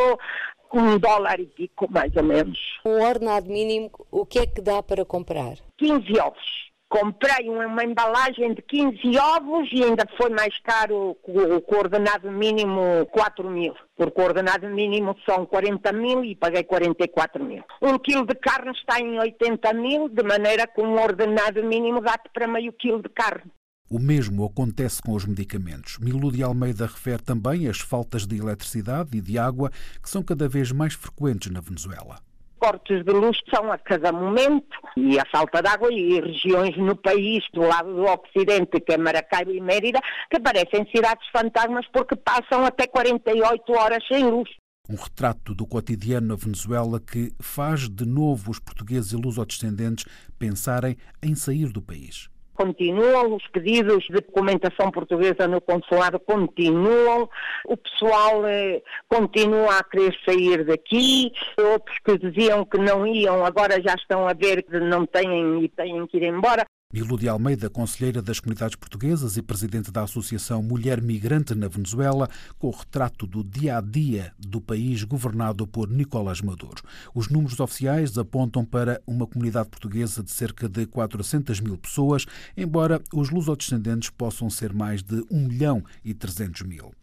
um 0.74 0.98
dólar 1.00 1.39
e 1.39 1.46
pico, 1.46 1.89
mais 1.89 2.13
ou 2.17 2.24
menos. 2.24 2.60
Um 2.86 3.01
ordenado 3.01 3.48
mínimo, 3.48 3.89
o 4.12 4.25
que 4.25 4.39
é 4.39 4.46
que 4.46 4.62
dá 4.62 4.84
para 4.84 5.05
comprar? 5.05 5.55
15 5.77 6.20
ovos 6.20 6.64
comprei 6.89 7.50
uma 7.50 7.84
embalagem 7.84 8.54
de 8.54 8.62
15 8.62 9.18
ovos 9.18 9.70
e 9.72 9.84
ainda 9.84 10.06
foi 10.18 10.30
mais 10.30 10.58
caro 10.60 11.18
o 11.24 11.62
coordenado 11.62 12.32
mínimo 12.32 13.06
4 13.12 13.50
mil. 13.50 13.74
Por 13.96 14.12
coordenado 14.12 14.68
mínimo 14.70 15.15
são 15.25 15.46
40 15.46 15.92
mil 15.94 16.24
e 16.24 16.36
paguei 16.36 16.63
44 16.63 17.44
mil. 17.44 17.63
Um 17.82 17.98
quilo 17.98 18.25
de 18.25 18.36
carne 18.36 18.72
está 18.72 19.00
em 19.00 19.18
80 19.20 19.74
mil, 19.74 20.10
de 20.10 20.24
maneira 20.24 20.68
que 20.68 20.82
um 20.82 21.01
ordenado 21.01 21.63
mínimo 21.63 22.01
dá-te 22.01 22.30
para 22.34 22.48
meio 22.48 22.74
quilo 22.74 23.01
de 23.01 23.10
carne. 23.10 23.51
O 23.89 24.00
mesmo 24.00 24.46
acontece 24.46 25.01
com 25.01 25.12
os 25.12 25.25
medicamentos. 25.25 26.00
Milu 26.00 26.32
de 26.32 26.42
Almeida 26.42 26.88
refere 26.88 27.22
também 27.22 27.68
as 27.68 27.80
faltas 27.80 28.25
de 28.25 28.38
eletricidade 28.38 29.15
e 29.15 29.22
de 29.22 29.38
água 29.38 29.70
que 30.01 30.10
são 30.10 30.24
cada 30.24 30.50
vez 30.50 30.72
mais 30.72 30.94
frequentes 30.94 31.51
na 31.51 31.62
Venezuela 31.62 32.25
cortes 32.60 33.04
de 33.04 33.12
luz 33.12 33.38
são 33.54 33.72
a 33.72 33.78
cada 33.78 34.12
momento 34.12 34.78
e 34.98 35.20
a 35.20 35.26
falta 35.26 35.62
de 35.62 35.68
água 35.68 35.92
e 35.92 36.20
regiões 36.20 36.76
no 36.78 36.96
país 36.96 37.44
do 37.54 37.62
lado 37.62 37.94
do 37.94 38.04
Ocidente, 38.04 38.80
que 38.80 38.94
é 38.94 38.98
Maracaibo 38.98 39.52
e 39.52 39.62
Mérida, 39.62 40.00
que 40.30 40.40
parecem 40.40 40.88
cidades 40.94 41.28
fantasmas 41.32 41.86
porque 41.94 42.16
passam 42.16 42.66
até 42.66 42.88
48 42.88 43.74
horas 43.74 44.04
sem 44.08 44.26
luz. 44.26 44.50
Um 44.88 44.96
retrato 44.96 45.56
do 45.56 45.66
cotidiano 45.66 46.28
na 46.28 46.36
Venezuela 46.36 47.00
que 47.00 47.34
faz 47.42 47.90
de 47.90 48.06
novo 48.06 48.52
os 48.52 48.60
portugueses 48.60 49.14
e 49.14 49.16
lusodescendentes 49.16 50.06
pensarem 50.38 50.96
em 51.24 51.34
sair 51.34 51.72
do 51.72 51.82
país. 51.82 52.30
Continuam 52.56 53.36
os 53.36 53.46
pedidos 53.50 54.06
de 54.06 54.14
documentação 54.14 54.90
portuguesa 54.90 55.48
no 55.48 55.60
consulado, 55.60 56.20
continuam. 56.20 57.30
O 57.66 57.76
pessoal 57.76 58.48
eh, 58.48 58.82
continua 59.10 59.78
a 59.78 59.84
querer 59.84 60.16
sair 60.26 60.64
daqui. 60.66 61.32
Outros 61.58 61.98
que 62.00 62.18
diziam 62.18 62.66
que 62.66 62.78
não 62.78 63.06
iam, 63.06 63.46
agora 63.46 63.82
já 63.82 63.94
estão 63.94 64.28
a 64.28 64.34
ver 64.34 64.64
que 64.64 64.80
não 64.80 65.06
têm 65.06 65.64
e 65.66 65.70
têm 65.70 66.08
que 66.08 66.18
ir 66.18 66.24
embora. 66.24 66.66
Milu 66.94 67.18
de 67.18 67.27
Almeida, 67.27 67.70
conselheira 67.70 68.22
das 68.22 68.39
comunidades 68.39 68.75
portuguesas 68.75 69.36
e 69.36 69.42
presidente 69.42 69.92
da 69.92 70.04
Associação 70.04 70.62
Mulher 70.63 71.01
Migrante 71.01 71.54
na 71.54 71.68
Venezuela, 71.68 72.30
com 72.58 72.68
o 72.68 72.72
retrato 72.72 73.27
do 73.27 73.44
dia 73.44 73.77
a 73.77 73.82
dia 73.82 74.32
do 74.39 74.62
país 74.62 75.04
governado 75.04 75.68
por 75.68 75.89
Nicolás 75.89 76.42
Maduro. 76.42 76.82
Os 77.13 77.27
números 77.27 77.60
oficiais 77.60 78.18
apontam 78.18 78.63
para 78.63 79.01
uma 79.06 79.27
comunidade 79.27 79.68
portuguesa 79.68 80.24
de 80.24 80.32
cerca 80.32 80.70
de 80.70 80.86
400 80.86 81.60
mil 81.60 81.77
pessoas, 81.77 82.25
embora 82.56 83.01
os 83.13 83.30
lusodescendentes 83.30 84.10
possam 84.10 84.50
ser 84.50 84.72
mais 84.72 85.04
de 85.04 85.25
1 85.30 85.48
milhão 85.48 85.84
e 86.04 86.13
300 86.13 86.62
mil. 86.62 86.94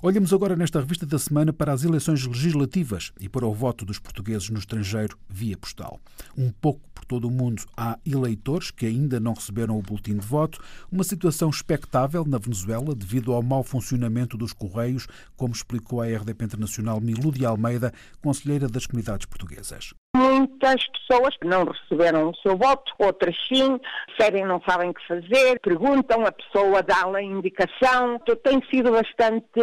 Olhamos 0.00 0.32
agora 0.32 0.54
nesta 0.54 0.80
revista 0.80 1.04
da 1.04 1.18
semana 1.18 1.52
para 1.52 1.72
as 1.72 1.82
eleições 1.82 2.24
legislativas 2.24 3.12
e 3.20 3.28
para 3.28 3.46
o 3.46 3.52
voto 3.52 3.84
dos 3.84 3.98
portugueses 3.98 4.48
no 4.48 4.58
estrangeiro 4.58 5.18
via 5.28 5.56
postal. 5.56 6.00
Um 6.36 6.50
pouco 6.50 6.87
todo 7.08 7.26
o 7.26 7.30
mundo 7.30 7.62
há 7.76 7.98
eleitores 8.06 8.70
que 8.70 8.86
ainda 8.86 9.18
não 9.18 9.32
receberam 9.32 9.78
o 9.78 9.82
boletim 9.82 10.18
de 10.18 10.26
voto, 10.26 10.60
uma 10.92 11.02
situação 11.02 11.48
expectável 11.48 12.24
na 12.24 12.38
Venezuela 12.38 12.94
devido 12.94 13.32
ao 13.32 13.42
mau 13.42 13.64
funcionamento 13.64 14.36
dos 14.36 14.52
correios, 14.52 15.08
como 15.36 15.54
explicou 15.54 16.02
a 16.02 16.06
RDP 16.06 16.44
Internacional 16.44 17.00
Milu 17.00 17.32
de 17.32 17.46
Almeida, 17.46 17.92
conselheira 18.20 18.68
das 18.68 18.86
comunidades 18.86 19.26
portuguesas 19.26 19.94
muitas 20.16 20.82
pessoas 20.88 21.34
não 21.44 21.64
receberam 21.64 22.30
o 22.30 22.36
seu 22.36 22.56
voto, 22.56 22.92
outras 22.98 23.34
sim, 23.48 23.78
serem 24.18 24.44
não 24.44 24.60
sabem 24.68 24.90
o 24.90 24.94
que 24.94 25.06
fazer, 25.06 25.60
perguntam, 25.60 26.26
a 26.26 26.32
pessoa 26.32 26.82
dá-lhe 26.82 27.16
a 27.16 27.22
indicação. 27.22 28.18
Tem 28.42 28.62
sido 28.70 28.92
bastante 28.92 29.60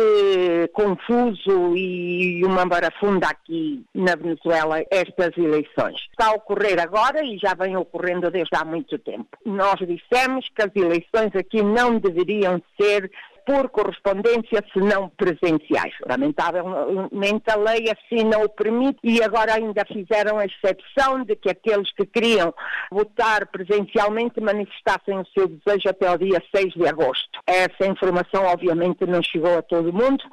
confuso 0.73 1.75
e 1.75 2.43
uma 2.45 2.65
barafunda 2.65 3.27
aqui 3.27 3.85
na 3.93 4.15
Venezuela 4.15 4.83
estas 4.91 5.35
eleições. 5.37 5.99
Está 6.11 6.27
a 6.27 6.33
ocorrer 6.33 6.79
agora 6.81 7.23
e 7.23 7.37
já 7.37 7.53
vem 7.53 7.75
ocorrendo 7.75 8.29
desde 8.31 8.55
há 8.55 8.63
muito 8.63 8.97
tempo. 8.99 9.27
Nós 9.45 9.75
dissemos 9.79 10.47
que 10.49 10.61
as 10.61 10.75
eleições 10.75 11.35
aqui 11.35 11.61
não 11.61 11.99
deveriam 11.99 12.61
ser 12.79 13.11
por 13.45 13.69
correspondência, 13.69 14.63
se 14.73 14.79
não 14.79 15.09
presenciais. 15.09 15.93
Lamentavelmente 16.07 17.43
a 17.49 17.55
lei 17.55 17.91
assim 17.91 18.23
não 18.23 18.43
o 18.43 18.49
permite 18.49 18.99
e 19.03 19.21
agora 19.21 19.53
ainda 19.53 19.83
fizeram 19.85 20.39
a 20.39 20.45
exceção 20.45 21.23
de 21.23 21.35
que 21.35 21.49
aqueles 21.49 21.91
que 21.93 22.05
queriam 22.05 22.53
votar 22.91 23.47
presencialmente 23.47 24.41
manifestassem 24.41 25.19
o 25.19 25.25
seu 25.27 25.47
desejo 25.47 25.89
até 25.89 26.09
o 26.11 26.17
dia 26.17 26.41
6 26.55 26.73
de 26.73 26.87
agosto. 26.87 27.39
Essa 27.45 27.85
informação 27.87 28.43
obviamente 28.45 29.05
não 29.05 29.21
chegou 29.21 29.57
a 29.57 29.61
todo 29.61 29.93
mundo. 29.93 30.23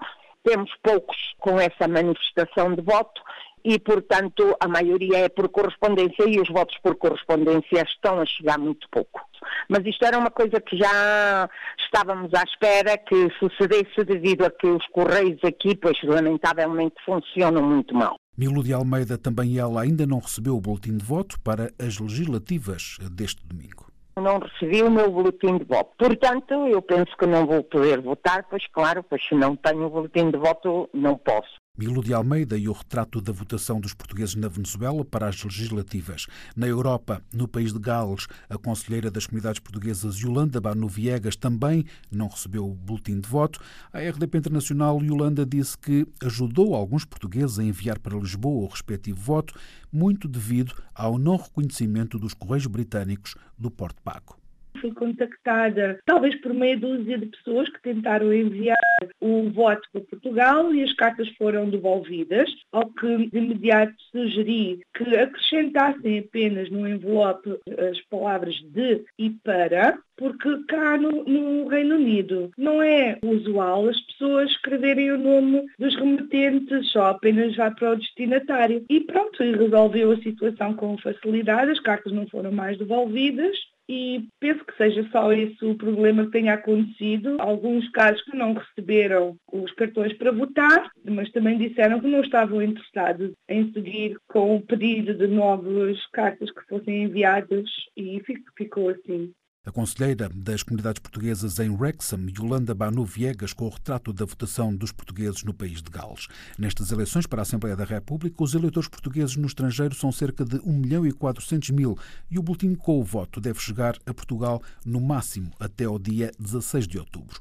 Temos 0.44 0.70
poucos 0.82 1.16
com 1.38 1.60
essa 1.60 1.86
manifestação 1.86 2.74
de 2.74 2.82
voto 2.82 3.20
e, 3.64 3.78
portanto, 3.78 4.56
a 4.60 4.68
maioria 4.68 5.18
é 5.18 5.28
por 5.28 5.48
correspondência 5.48 6.24
e 6.28 6.40
os 6.40 6.48
votos 6.48 6.76
por 6.82 6.96
correspondência 6.96 7.82
estão 7.82 8.20
a 8.20 8.26
chegar 8.26 8.58
muito 8.58 8.88
pouco. 8.90 9.20
Mas 9.68 9.84
isto 9.84 10.04
era 10.04 10.18
uma 10.18 10.30
coisa 10.30 10.60
que 10.60 10.76
já 10.76 11.48
estávamos 11.78 12.32
à 12.34 12.42
espera 12.42 12.98
que 12.98 13.28
sucedesse 13.38 14.04
devido 14.04 14.44
a 14.44 14.50
que 14.50 14.66
os 14.66 14.86
correios 14.88 15.40
aqui, 15.44 15.76
pois 15.76 15.96
lamentavelmente, 16.02 16.94
funcionam 17.04 17.62
muito 17.62 17.94
mal. 17.94 18.16
Milo 18.36 18.62
de 18.62 18.72
Almeida 18.72 19.18
também 19.18 19.58
ela 19.58 19.82
ainda 19.82 20.06
não 20.06 20.18
recebeu 20.18 20.56
o 20.56 20.60
boletim 20.60 20.96
de 20.96 21.04
voto 21.04 21.38
para 21.40 21.70
as 21.78 21.98
legislativas 21.98 22.96
deste 23.10 23.46
domingo. 23.46 23.92
Não 24.16 24.38
recebi 24.38 24.82
o 24.82 24.90
meu 24.90 25.10
boletim 25.10 25.58
de 25.58 25.64
voto. 25.64 25.90
Portanto, 25.98 26.52
eu 26.66 26.82
penso 26.82 27.16
que 27.18 27.26
não 27.26 27.46
vou 27.46 27.62
poder 27.64 28.00
votar, 28.00 28.46
pois 28.48 28.66
claro, 28.66 29.02
pois 29.02 29.22
se 29.26 29.34
não 29.34 29.56
tenho 29.56 29.86
o 29.86 29.90
boletim 29.90 30.30
de 30.30 30.38
voto, 30.38 30.88
não 30.92 31.16
posso. 31.16 31.61
Milo 31.74 32.04
de 32.04 32.12
Almeida 32.12 32.58
e 32.58 32.68
o 32.68 32.72
retrato 32.72 33.18
da 33.18 33.32
votação 33.32 33.80
dos 33.80 33.94
portugueses 33.94 34.34
na 34.34 34.46
Venezuela 34.46 35.02
para 35.06 35.26
as 35.26 35.42
legislativas. 35.42 36.26
Na 36.54 36.66
Europa, 36.66 37.22
no 37.32 37.48
país 37.48 37.72
de 37.72 37.78
Gales, 37.78 38.26
a 38.50 38.58
conselheira 38.58 39.10
das 39.10 39.26
comunidades 39.26 39.58
portuguesas 39.58 40.16
Yolanda 40.18 40.60
Banu 40.60 40.86
Viegas 40.86 41.34
também 41.34 41.86
não 42.10 42.28
recebeu 42.28 42.68
o 42.68 42.74
boletim 42.74 43.18
de 43.18 43.26
voto. 43.26 43.58
A 43.90 44.00
RDP 44.00 44.36
Internacional 44.36 45.02
Yolanda 45.02 45.46
disse 45.46 45.78
que 45.78 46.06
ajudou 46.22 46.74
alguns 46.74 47.06
portugueses 47.06 47.58
a 47.58 47.64
enviar 47.64 47.98
para 47.98 48.18
Lisboa 48.18 48.64
o 48.64 48.68
respectivo 48.68 49.18
voto, 49.18 49.58
muito 49.90 50.28
devido 50.28 50.74
ao 50.94 51.18
não 51.18 51.36
reconhecimento 51.36 52.18
dos 52.18 52.34
Correios 52.34 52.66
Britânicos 52.66 53.34
do 53.58 53.70
Porto 53.70 54.02
Paco 54.02 54.41
fui 54.80 54.92
contactada, 54.92 55.98
talvez 56.04 56.34
por 56.40 56.52
meia 56.52 56.76
dúzia 56.76 57.18
de 57.18 57.26
pessoas 57.26 57.68
que 57.68 57.82
tentaram 57.82 58.32
enviar 58.32 58.76
o 59.20 59.50
voto 59.50 59.82
para 59.92 60.02
Portugal 60.02 60.74
e 60.74 60.82
as 60.82 60.92
cartas 60.94 61.28
foram 61.36 61.68
devolvidas, 61.68 62.50
ao 62.72 62.88
que 62.90 63.28
de 63.28 63.38
imediato 63.38 63.94
sugeri 64.10 64.80
que 64.94 65.16
acrescentassem 65.16 66.20
apenas 66.20 66.70
no 66.70 66.88
envelope 66.88 67.58
as 67.90 68.00
palavras 68.02 68.54
de 68.72 69.04
e 69.18 69.30
para, 69.30 69.98
porque 70.16 70.64
cá 70.68 70.96
no, 70.96 71.24
no, 71.24 71.68
Reino 71.68 71.96
Unido 71.96 72.50
não 72.56 72.82
é 72.82 73.18
usual 73.24 73.88
as 73.88 74.00
pessoas 74.02 74.50
escreverem 74.50 75.10
o 75.12 75.18
nome 75.18 75.64
dos 75.78 75.94
remetentes, 75.96 76.90
só 76.90 77.06
apenas 77.06 77.56
vai 77.56 77.74
para 77.74 77.92
o 77.92 77.96
destinatário. 77.96 78.84
E 78.88 79.00
pronto, 79.00 79.42
e 79.42 79.52
resolveu 79.52 80.12
a 80.12 80.16
situação 80.18 80.74
com 80.74 80.98
facilidade, 80.98 81.72
as 81.72 81.80
cartas 81.80 82.12
não 82.12 82.26
foram 82.28 82.52
mais 82.52 82.78
devolvidas 82.78 83.56
e 83.92 84.26
penso 84.40 84.64
que 84.64 84.74
seja 84.78 85.06
só 85.12 85.30
esse 85.34 85.62
o 85.66 85.76
problema 85.76 86.24
que 86.24 86.30
tenha 86.30 86.54
acontecido. 86.54 87.36
Alguns 87.38 87.86
casos 87.90 88.22
que 88.22 88.34
não 88.34 88.54
receberam 88.54 89.36
os 89.52 89.70
cartões 89.72 90.16
para 90.16 90.32
votar, 90.32 90.90
mas 91.04 91.30
também 91.30 91.58
disseram 91.58 92.00
que 92.00 92.06
não 92.06 92.22
estavam 92.22 92.62
interessados 92.62 93.32
em 93.50 93.70
seguir 93.70 94.16
com 94.28 94.56
o 94.56 94.62
pedido 94.62 95.12
de 95.12 95.26
novas 95.26 95.98
cartas 96.10 96.50
que 96.50 96.66
fossem 96.70 97.02
enviadas 97.02 97.68
e 97.94 98.22
ficou 98.56 98.88
assim. 98.88 99.30
A 99.64 99.70
conselheira 99.70 100.28
das 100.34 100.64
comunidades 100.64 101.00
portuguesas 101.00 101.60
em 101.60 101.70
Wrexham, 101.70 102.26
Yolanda 102.36 102.74
Banu 102.74 103.04
Viegas, 103.04 103.52
com 103.52 103.66
o 103.66 103.68
retrato 103.68 104.12
da 104.12 104.24
votação 104.24 104.74
dos 104.74 104.90
portugueses 104.90 105.44
no 105.44 105.54
país 105.54 105.80
de 105.80 105.88
Gales. 105.88 106.26
Nestas 106.58 106.90
eleições 106.90 107.28
para 107.28 107.42
a 107.42 107.44
Assembleia 107.44 107.76
da 107.76 107.84
República, 107.84 108.42
os 108.42 108.54
eleitores 108.54 108.88
portugueses 108.88 109.36
no 109.36 109.46
estrangeiro 109.46 109.94
são 109.94 110.10
cerca 110.10 110.44
de 110.44 110.56
1 110.64 110.72
milhão 110.72 111.06
e 111.06 111.12
400 111.12 111.70
mil 111.70 111.96
e 112.28 112.40
o 112.40 112.42
boletim 112.42 112.74
com 112.74 112.98
o 112.98 113.04
voto 113.04 113.40
deve 113.40 113.60
chegar 113.60 113.96
a 114.04 114.12
Portugal 114.12 114.60
no 114.84 115.00
máximo 115.00 115.52
até 115.60 115.84
ao 115.84 115.96
dia 115.96 116.32
16 116.40 116.88
de 116.88 116.98
outubro. 116.98 117.40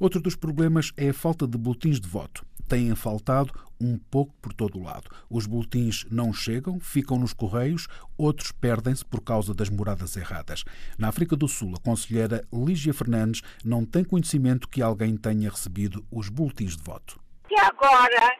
Outro 0.00 0.20
dos 0.20 0.34
problemas 0.34 0.90
é 0.96 1.10
a 1.10 1.14
falta 1.14 1.46
de 1.46 1.56
boletins 1.56 2.00
de 2.00 2.08
voto 2.08 2.44
têm 2.70 2.94
faltado 2.94 3.52
um 3.80 3.98
pouco 3.98 4.34
por 4.42 4.52
todo 4.52 4.78
o 4.78 4.82
lado. 4.82 5.10
Os 5.30 5.46
boletins 5.46 6.04
não 6.10 6.32
chegam, 6.32 6.78
ficam 6.78 7.18
nos 7.18 7.32
correios, 7.32 7.88
outros 8.18 8.52
perdem-se 8.52 9.04
por 9.04 9.22
causa 9.22 9.54
das 9.54 9.70
moradas 9.70 10.16
erradas. 10.16 10.64
Na 10.98 11.08
África 11.08 11.34
do 11.34 11.48
Sul, 11.48 11.74
a 11.76 11.82
conselheira 11.82 12.44
Lígia 12.52 12.92
Fernandes 12.92 13.42
não 13.64 13.84
tem 13.84 14.04
conhecimento 14.04 14.68
que 14.68 14.82
alguém 14.82 15.16
tenha 15.16 15.48
recebido 15.48 16.04
os 16.12 16.28
boletins 16.28 16.76
de 16.76 16.82
voto. 16.82 17.18
E 17.50 17.58
agora 17.60 18.36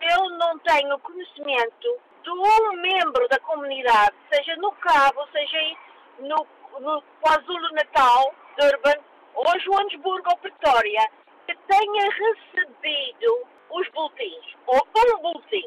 eu 0.00 0.30
não 0.38 0.58
tenho 0.60 0.98
conhecimento 1.00 2.00
de 2.22 2.30
um 2.30 2.80
membro 2.80 3.28
da 3.28 3.38
comunidade, 3.40 4.14
seja 4.32 4.56
no 4.56 4.72
Cabo, 4.72 5.26
seja 5.32 5.76
no, 6.20 6.46
no 6.80 7.02
KwaZulu-Natal, 7.20 8.34
Durban, 8.58 9.00
ou 9.34 9.60
Joanesburgo 9.60 10.30
ou 10.30 10.36
Pretória, 10.38 11.08
que 11.46 11.56
tenha 11.66 12.10
recebido 12.10 13.46
os 13.72 13.88
boletins, 13.90 14.54
ou 14.66 14.80
um 15.16 15.22
boletim, 15.22 15.66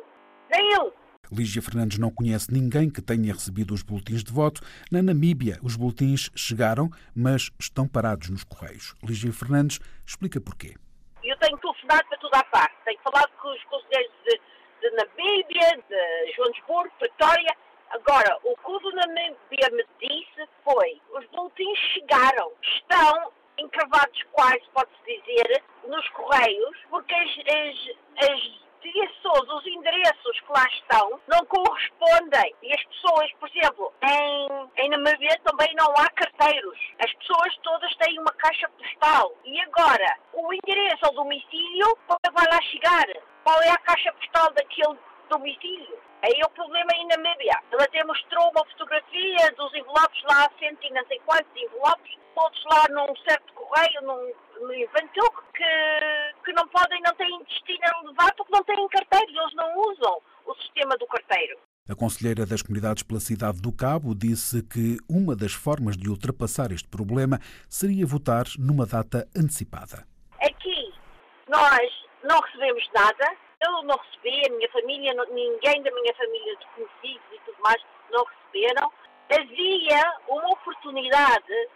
nem 0.52 0.80
um. 0.80 0.92
Lígia 1.32 1.62
Fernandes 1.62 1.98
não 1.98 2.12
conhece 2.12 2.54
ninguém 2.54 2.90
que 2.90 3.02
tenha 3.02 3.34
recebido 3.34 3.74
os 3.74 3.82
boletins 3.82 4.24
de 4.24 4.32
voto. 4.32 4.62
Na 4.92 5.02
Namíbia, 5.02 5.58
os 5.64 5.76
boletins 5.76 6.30
chegaram, 6.36 6.90
mas 7.16 7.50
estão 7.60 7.88
parados 7.88 8.30
nos 8.30 8.44
correios. 8.44 8.94
Lígia 9.04 9.34
Fernandes 9.34 9.80
explica 10.06 10.40
porquê. 10.40 10.76
Eu 11.24 11.36
tenho 11.40 11.58
telefonado 11.58 12.08
para 12.08 12.18
toda 12.20 12.38
a 12.38 12.44
parte. 12.44 12.76
Tenho 12.86 13.00
falado 13.04 13.32
com 13.42 13.50
os 13.52 13.64
conselheiros 13.64 14.14
de, 14.24 14.40
de 14.82 14.96
Namíbia, 14.96 15.84
de 15.90 16.36
Joanesburgo, 16.36 16.94
Pretória. 17.00 17.58
Agora, 17.90 18.38
o 18.44 18.56
que 18.56 18.88
o 18.88 18.92
Namíbia 18.92 19.70
me 19.72 19.84
disse 20.00 20.48
foi 20.64 21.02
os 21.18 21.26
boletins 21.32 21.80
chegaram, 21.94 22.52
estão 22.62 23.32
encravados 23.58 24.24
quase, 24.32 24.62
pode-se 24.74 25.04
dizer, 25.06 25.64
nos 25.88 26.08
correios, 26.10 26.78
porque 26.90 27.14
as, 27.14 27.30
as, 27.30 28.30
as 28.30 28.66
ligações, 28.86 29.50
os 29.50 29.68
endereços 29.68 30.40
que 30.40 30.52
lá 30.52 30.66
estão, 30.68 31.20
não 31.28 31.46
correspondem. 31.46 32.56
E 32.62 32.74
as 32.74 32.84
pessoas, 32.86 33.32
por 33.40 33.50
exemplo, 33.50 33.94
em, 34.04 34.70
em 34.78 34.90
Namibia 34.90 35.40
também 35.44 35.74
não 35.76 35.92
há 35.98 36.10
carteiros. 36.12 36.78
As 37.00 37.12
pessoas 37.14 37.58
todas 37.64 37.96
têm 37.96 38.20
uma 38.20 38.32
caixa 38.34 38.70
postal. 38.70 39.34
E 39.44 39.60
agora, 39.62 40.18
o 40.34 40.54
endereço 40.54 41.06
ao 41.06 41.14
domicílio, 41.14 41.98
qual 42.08 42.20
vai 42.34 42.46
lá 42.52 42.62
chegar? 42.64 43.06
Qual 43.44 43.62
é 43.64 43.72
a 43.72 43.78
caixa 43.78 44.14
postal 44.14 44.52
daquele 44.54 44.98
domicílio? 45.30 46.05
Aí 46.26 46.42
é 46.42 46.46
o 46.46 46.50
problema 46.50 46.90
em 46.96 47.08
Namíbia. 47.08 47.54
Ele 47.72 47.84
até 47.84 48.04
mostrou 48.04 48.50
uma 48.50 48.66
fotografia 48.66 49.52
dos 49.56 49.72
envelopes 49.76 50.24
lá, 50.24 50.50
cento 50.58 50.84
e 50.84 50.90
não 50.92 51.06
sei 51.06 51.20
quantos 51.20 51.56
envelopes, 51.56 52.18
todos 52.34 52.64
lá 52.66 52.84
num 52.90 53.16
certo 53.18 53.54
correio, 53.54 54.02
num, 54.02 54.34
no 54.66 54.74
Inventuc, 54.74 55.36
que, 55.54 56.34
que 56.44 56.54
não 56.54 56.68
podem, 56.70 57.00
não 57.06 57.14
têm 57.14 57.44
destino 57.44 57.80
a 57.84 58.02
levar 58.02 58.34
porque 58.36 58.52
não 58.52 58.64
têm 58.64 58.88
carteiros, 58.88 59.36
eles 59.36 59.54
não 59.54 59.82
usam 59.82 60.18
o 60.48 60.56
sistema 60.56 60.98
do 60.98 61.06
carteiro. 61.06 61.60
A 61.88 61.96
Conselheira 61.96 62.44
das 62.44 62.64
Comunidades 62.64 63.04
pela 63.04 63.20
cidade 63.20 63.62
do 63.62 63.72
Cabo 63.72 64.16
disse 64.16 64.64
que 64.64 64.98
uma 65.08 65.36
das 65.36 65.54
formas 65.54 65.96
de 65.96 66.10
ultrapassar 66.10 66.72
este 66.72 66.90
problema 66.90 67.38
seria 67.70 68.08
votar 68.08 68.46
numa 68.58 68.88
data 68.88 69.28
antecipada. 69.38 70.08
Aqui 70.42 70.92
nós 71.48 71.88
não 72.24 72.40
recebemos 72.42 72.84
nada, 72.96 73.38
eu 73.66 73.84
não 73.84 73.98
recebi, 73.98 74.46
a 74.46 74.56
minha 74.56 74.70
família, 74.70 75.14
ninguém 75.32 75.82
da 75.82 75.92
minha 75.92 76.14
família 76.16 76.56
de 76.56 76.68
conhecidos 76.68 77.26
e 77.32 77.40
tudo 77.46 77.58
mais 77.62 77.82
não 78.12 78.24
receberam. 78.24 78.92
Havia 79.30 80.14
uma 80.28 80.50
oportunidade 80.52 81.70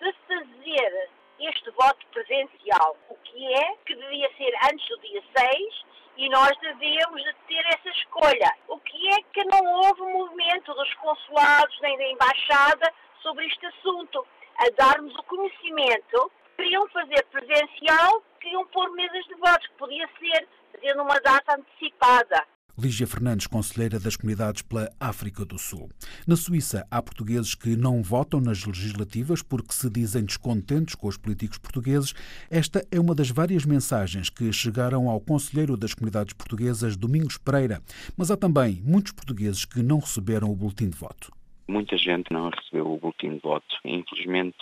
de 0.00 0.12
fazer 0.26 1.10
este 1.40 1.70
voto 1.70 2.06
presencial, 2.08 2.96
o 3.08 3.14
que 3.16 3.54
é 3.54 3.74
que 3.86 3.94
devia 3.94 4.30
ser 4.36 4.52
antes 4.70 4.86
do 4.88 4.98
dia 4.98 5.22
6 5.36 5.84
e 6.16 6.28
nós 6.28 6.50
devíamos 6.58 7.22
de 7.22 7.34
ter 7.48 7.64
essa 7.66 7.88
escolha. 7.88 8.54
O 8.68 8.78
que 8.80 9.08
é 9.08 9.22
que 9.32 9.44
não 9.44 9.64
houve 9.72 10.02
movimento 10.02 10.74
dos 10.74 10.94
consulados 10.94 11.80
nem 11.80 11.96
da 11.96 12.08
embaixada 12.08 12.92
sobre 13.22 13.46
este 13.46 13.64
assunto, 13.66 14.26
a 14.58 14.68
darmos 14.76 15.14
o 15.16 15.22
conhecimento, 15.22 16.30
queriam 16.56 16.86
fazer 16.88 17.24
presencial, 17.26 18.22
queriam 18.40 18.66
pôr 18.66 18.90
mesas 18.92 19.24
de 19.24 19.34
votos, 19.34 19.66
que 19.66 19.74
podia 19.74 20.08
ser 20.18 20.46
fazendo 20.80 21.02
uma 21.02 21.20
data 21.20 21.56
antecipada. 21.56 22.44
Lígia 22.78 23.06
Fernandes, 23.06 23.46
conselheira 23.46 24.00
das 24.00 24.16
comunidades 24.16 24.62
pela 24.62 24.90
África 24.98 25.44
do 25.44 25.58
Sul. 25.58 25.90
Na 26.26 26.34
Suíça, 26.34 26.86
há 26.90 27.02
portugueses 27.02 27.54
que 27.54 27.76
não 27.76 28.02
votam 28.02 28.40
nas 28.40 28.64
legislativas 28.64 29.42
porque 29.42 29.74
se 29.74 29.90
dizem 29.90 30.24
descontentes 30.24 30.94
com 30.94 31.06
os 31.06 31.18
políticos 31.18 31.58
portugueses. 31.58 32.14
Esta 32.48 32.82
é 32.90 32.98
uma 32.98 33.14
das 33.14 33.28
várias 33.28 33.66
mensagens 33.66 34.30
que 34.30 34.50
chegaram 34.50 35.10
ao 35.10 35.20
conselheiro 35.20 35.76
das 35.76 35.92
comunidades 35.92 36.32
portuguesas, 36.32 36.96
Domingos 36.96 37.36
Pereira. 37.36 37.82
Mas 38.16 38.30
há 38.30 38.36
também 38.36 38.80
muitos 38.82 39.12
portugueses 39.12 39.66
que 39.66 39.82
não 39.82 39.98
receberam 39.98 40.50
o 40.50 40.56
boletim 40.56 40.88
de 40.88 40.96
voto. 40.96 41.30
Muita 41.70 41.96
gente 41.96 42.32
não 42.32 42.50
recebeu 42.50 42.92
o 42.92 42.96
boletim 42.96 43.34
de 43.34 43.38
voto. 43.38 43.76
Infelizmente, 43.84 44.56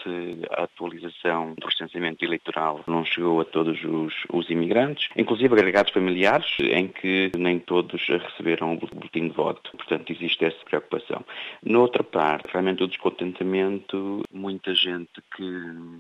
a 0.50 0.65
atualização 0.65 1.55
do 1.59 1.67
recenseamento 1.67 2.23
eleitoral 2.23 2.85
não 2.87 3.03
chegou 3.03 3.41
a 3.41 3.47
todos 3.47 3.83
os, 3.83 4.12
os 4.31 4.50
imigrantes, 4.50 5.09
inclusive 5.17 5.55
agregados 5.55 5.91
familiares, 5.91 6.47
em 6.61 6.87
que 6.87 7.33
nem 7.35 7.59
todos 7.59 8.07
receberam 8.07 8.75
o 8.75 8.87
boletim 8.95 9.29
de 9.29 9.35
voto. 9.35 9.71
Portanto, 9.75 10.12
existe 10.12 10.45
essa 10.45 10.62
preocupação. 10.67 11.25
Noutra 11.65 12.05
parte, 12.05 12.53
realmente 12.53 12.83
o 12.83 12.88
descontentamento, 12.88 14.21
muita 14.31 14.75
gente 14.75 15.23
que 15.35 15.50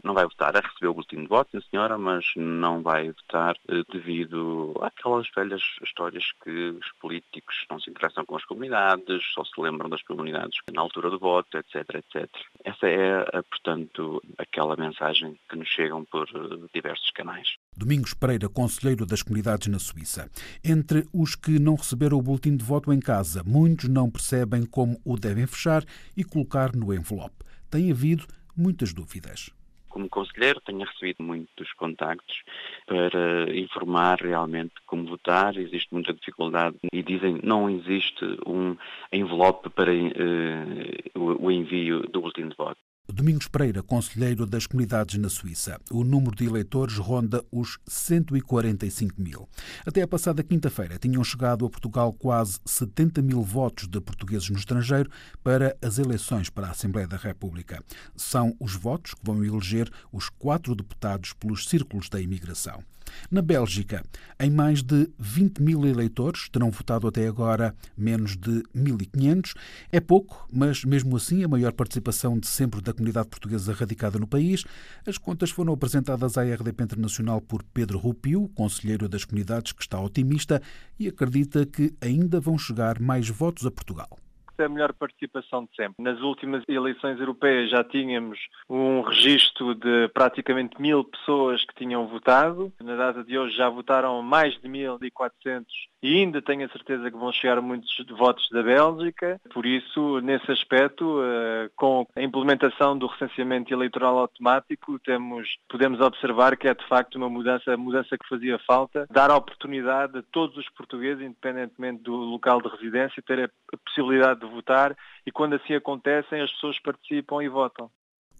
não 0.04 0.12
vai 0.12 0.24
votar 0.24 0.54
a 0.58 0.60
receber 0.60 0.88
o 0.88 0.94
boletim 0.94 1.22
de 1.22 1.26
voto, 1.26 1.58
senhora, 1.70 1.96
mas 1.96 2.26
não 2.36 2.82
vai 2.82 3.10
votar 3.12 3.56
eh, 3.70 3.82
devido 3.90 4.74
àquelas 4.82 5.26
velhas 5.34 5.62
histórias 5.82 6.32
que 6.44 6.50
os 6.50 6.92
políticos 7.00 7.64
não 7.70 7.80
se 7.80 7.88
interessam 7.88 8.26
com 8.26 8.36
as 8.36 8.44
comunidades, 8.44 9.24
só 9.32 9.42
se 9.42 9.58
lembram 9.58 9.88
das 9.88 10.02
comunidades 10.02 10.58
na 10.70 10.82
altura 10.82 10.97
altura 10.98 11.10
do 11.10 11.18
voto, 11.18 11.56
etc, 11.56 11.76
etc. 11.94 12.28
Essa 12.64 12.86
é, 12.86 13.42
portanto, 13.42 14.22
aquela 14.36 14.76
mensagem 14.76 15.38
que 15.48 15.56
nos 15.56 15.68
chegam 15.68 16.04
por 16.04 16.28
eh, 16.28 16.68
diversos 16.74 17.10
canais. 17.12 17.56
Domingos 17.76 18.12
Pereira, 18.14 18.48
conselheiro 18.48 19.06
das 19.06 19.22
comunidades 19.22 19.68
na 19.68 19.78
Suíça. 19.78 20.28
Entre 20.64 21.06
os 21.12 21.36
que 21.36 21.58
não 21.58 21.76
receberam 21.76 22.18
o 22.18 22.22
boletim 22.22 22.56
de 22.56 22.64
voto 22.64 22.92
em 22.92 23.00
casa, 23.00 23.42
muitos 23.44 23.88
não 23.88 24.10
percebem 24.10 24.66
como 24.66 25.00
o 25.04 25.16
devem 25.16 25.46
fechar 25.46 25.84
e 26.16 26.24
colocar 26.24 26.74
no 26.74 26.92
envelope. 26.92 27.36
Tem 27.70 27.90
havido 27.90 28.26
muitas 28.56 28.92
dúvidas 28.92 29.50
como 29.98 30.08
conselheiro, 30.08 30.60
tenho 30.60 30.84
recebido 30.84 31.24
muitos 31.24 31.72
contactos 31.72 32.42
para 32.86 33.52
informar 33.56 34.20
realmente 34.20 34.74
como 34.86 35.08
votar. 35.08 35.56
Existe 35.56 35.92
muita 35.92 36.14
dificuldade 36.14 36.76
e 36.92 37.02
dizem 37.02 37.40
não 37.42 37.68
existe 37.68 38.24
um 38.46 38.76
envelope 39.12 39.68
para 39.70 39.92
uh, 39.92 41.36
o 41.40 41.50
envio 41.50 42.02
do 42.02 42.20
boletim 42.20 42.48
de 42.48 42.56
voto. 42.56 42.78
Domingos 43.10 43.48
Pereira, 43.48 43.82
conselheiro 43.82 44.44
das 44.44 44.66
comunidades 44.66 45.18
na 45.18 45.30
Suíça. 45.30 45.80
O 45.90 46.04
número 46.04 46.36
de 46.36 46.44
eleitores 46.44 46.98
ronda 46.98 47.42
os 47.50 47.78
145 47.88 49.20
mil. 49.20 49.48
Até 49.86 50.02
a 50.02 50.06
passada 50.06 50.42
quinta-feira 50.42 50.98
tinham 50.98 51.24
chegado 51.24 51.64
a 51.64 51.70
Portugal 51.70 52.12
quase 52.12 52.60
70 52.66 53.22
mil 53.22 53.42
votos 53.42 53.88
de 53.88 53.98
portugueses 53.98 54.50
no 54.50 54.58
estrangeiro 54.58 55.10
para 55.42 55.74
as 55.80 55.98
eleições 55.98 56.50
para 56.50 56.66
a 56.66 56.70
Assembleia 56.70 57.08
da 57.08 57.16
República. 57.16 57.82
São 58.14 58.54
os 58.60 58.74
votos 58.74 59.14
que 59.14 59.24
vão 59.24 59.42
eleger 59.42 59.90
os 60.12 60.28
quatro 60.28 60.74
deputados 60.74 61.32
pelos 61.32 61.66
círculos 61.66 62.10
da 62.10 62.20
imigração. 62.20 62.84
Na 63.30 63.42
Bélgica, 63.42 64.04
em 64.38 64.50
mais 64.50 64.82
de 64.82 65.08
20 65.18 65.62
mil 65.62 65.86
eleitores, 65.86 66.48
terão 66.48 66.70
votado 66.70 67.06
até 67.06 67.26
agora 67.26 67.74
menos 67.96 68.36
de 68.36 68.62
1.500. 68.74 69.54
É 69.90 70.00
pouco, 70.00 70.46
mas 70.52 70.84
mesmo 70.84 71.16
assim 71.16 71.44
a 71.44 71.48
maior 71.48 71.72
participação 71.72 72.38
de 72.38 72.46
sempre 72.46 72.80
da 72.80 72.92
comunidade 72.98 73.28
portuguesa 73.28 73.72
radicada 73.72 74.18
no 74.18 74.26
país. 74.26 74.64
As 75.06 75.16
contas 75.16 75.50
foram 75.50 75.72
apresentadas 75.72 76.36
à 76.36 76.42
RDP 76.42 76.84
Internacional 76.84 77.40
por 77.40 77.62
Pedro 77.62 77.98
Rupio, 77.98 78.48
conselheiro 78.54 79.08
das 79.08 79.24
comunidades, 79.24 79.72
que 79.72 79.82
está 79.82 79.98
otimista 80.00 80.60
e 80.98 81.08
acredita 81.08 81.64
que 81.64 81.94
ainda 82.02 82.40
vão 82.40 82.58
chegar 82.58 83.00
mais 83.00 83.28
votos 83.28 83.64
a 83.64 83.70
Portugal 83.70 84.18
é 84.62 84.66
a 84.66 84.68
melhor 84.68 84.92
participação 84.92 85.64
de 85.64 85.70
sempre. 85.76 86.02
Nas 86.02 86.20
últimas 86.20 86.64
eleições 86.68 87.18
europeias 87.18 87.70
já 87.70 87.84
tínhamos 87.84 88.38
um 88.68 89.00
registro 89.02 89.74
de 89.74 90.08
praticamente 90.08 90.80
mil 90.80 91.04
pessoas 91.04 91.64
que 91.64 91.74
tinham 91.74 92.06
votado. 92.06 92.72
Na 92.80 92.96
data 92.96 93.22
de 93.24 93.38
hoje 93.38 93.56
já 93.56 93.68
votaram 93.68 94.22
mais 94.22 94.54
de 94.60 94.68
1.400 94.68 95.64
e 96.02 96.20
ainda 96.20 96.40
tenho 96.40 96.64
a 96.64 96.68
certeza 96.68 97.10
que 97.10 97.16
vão 97.16 97.32
chegar 97.32 97.60
muitos 97.60 97.92
votos 98.16 98.48
da 98.50 98.62
Bélgica. 98.62 99.40
Por 99.52 99.66
isso, 99.66 100.20
nesse 100.20 100.50
aspecto, 100.50 101.20
eh, 101.22 101.70
com 101.74 102.06
a 102.14 102.22
implementação 102.22 102.96
do 102.96 103.06
recenseamento 103.06 103.72
eleitoral 103.72 104.18
automático, 104.18 104.98
temos, 105.00 105.48
podemos 105.68 106.00
observar 106.00 106.56
que 106.56 106.68
é 106.68 106.74
de 106.74 106.86
facto 106.86 107.16
uma 107.16 107.28
mudança, 107.28 107.76
mudança 107.76 108.16
que 108.16 108.28
fazia 108.28 108.58
falta, 108.60 109.06
dar 109.10 109.30
a 109.30 109.36
oportunidade 109.36 110.18
a 110.18 110.22
todos 110.30 110.56
os 110.56 110.68
portugueses, 110.70 111.24
independentemente 111.24 112.02
do 112.02 112.14
local 112.14 112.62
de 112.62 112.68
residência, 112.68 113.22
ter 113.22 113.50
a 113.72 113.76
possibilidade 113.78 114.40
de 114.40 114.46
votar 114.46 114.96
e 115.26 115.32
quando 115.32 115.54
assim 115.54 115.74
acontecem 115.74 116.40
as 116.40 116.52
pessoas 116.52 116.78
participam 116.80 117.42
e 117.42 117.48
votam. 117.48 117.90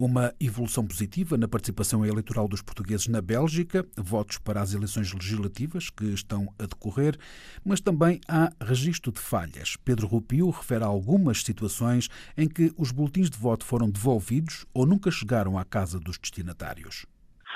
Uma 0.01 0.33
evolução 0.39 0.87
positiva 0.87 1.35
na 1.35 1.45
participação 1.45 2.05
eleitoral 2.05 2.47
dos 2.47 2.61
portugueses 2.61 3.07
na 3.07 3.21
Bélgica, 3.21 3.85
votos 3.97 4.37
para 4.37 4.61
as 4.61 4.73
eleições 4.73 5.11
legislativas 5.11 5.89
que 5.89 6.05
estão 6.05 6.47
a 6.57 6.65
decorrer, 6.65 7.17
mas 7.65 7.81
também 7.81 8.21
há 8.25 8.49
registro 8.61 9.11
de 9.11 9.19
falhas. 9.19 9.75
Pedro 9.83 10.07
Rupio 10.07 10.49
refere 10.51 10.85
a 10.85 10.87
algumas 10.87 11.43
situações 11.43 12.07
em 12.37 12.47
que 12.47 12.71
os 12.77 12.91
boletins 12.91 13.29
de 13.29 13.37
voto 13.37 13.65
foram 13.65 13.89
devolvidos 13.89 14.65
ou 14.73 14.85
nunca 14.85 15.11
chegaram 15.11 15.57
à 15.57 15.65
casa 15.65 15.99
dos 15.99 16.17
destinatários. 16.17 17.05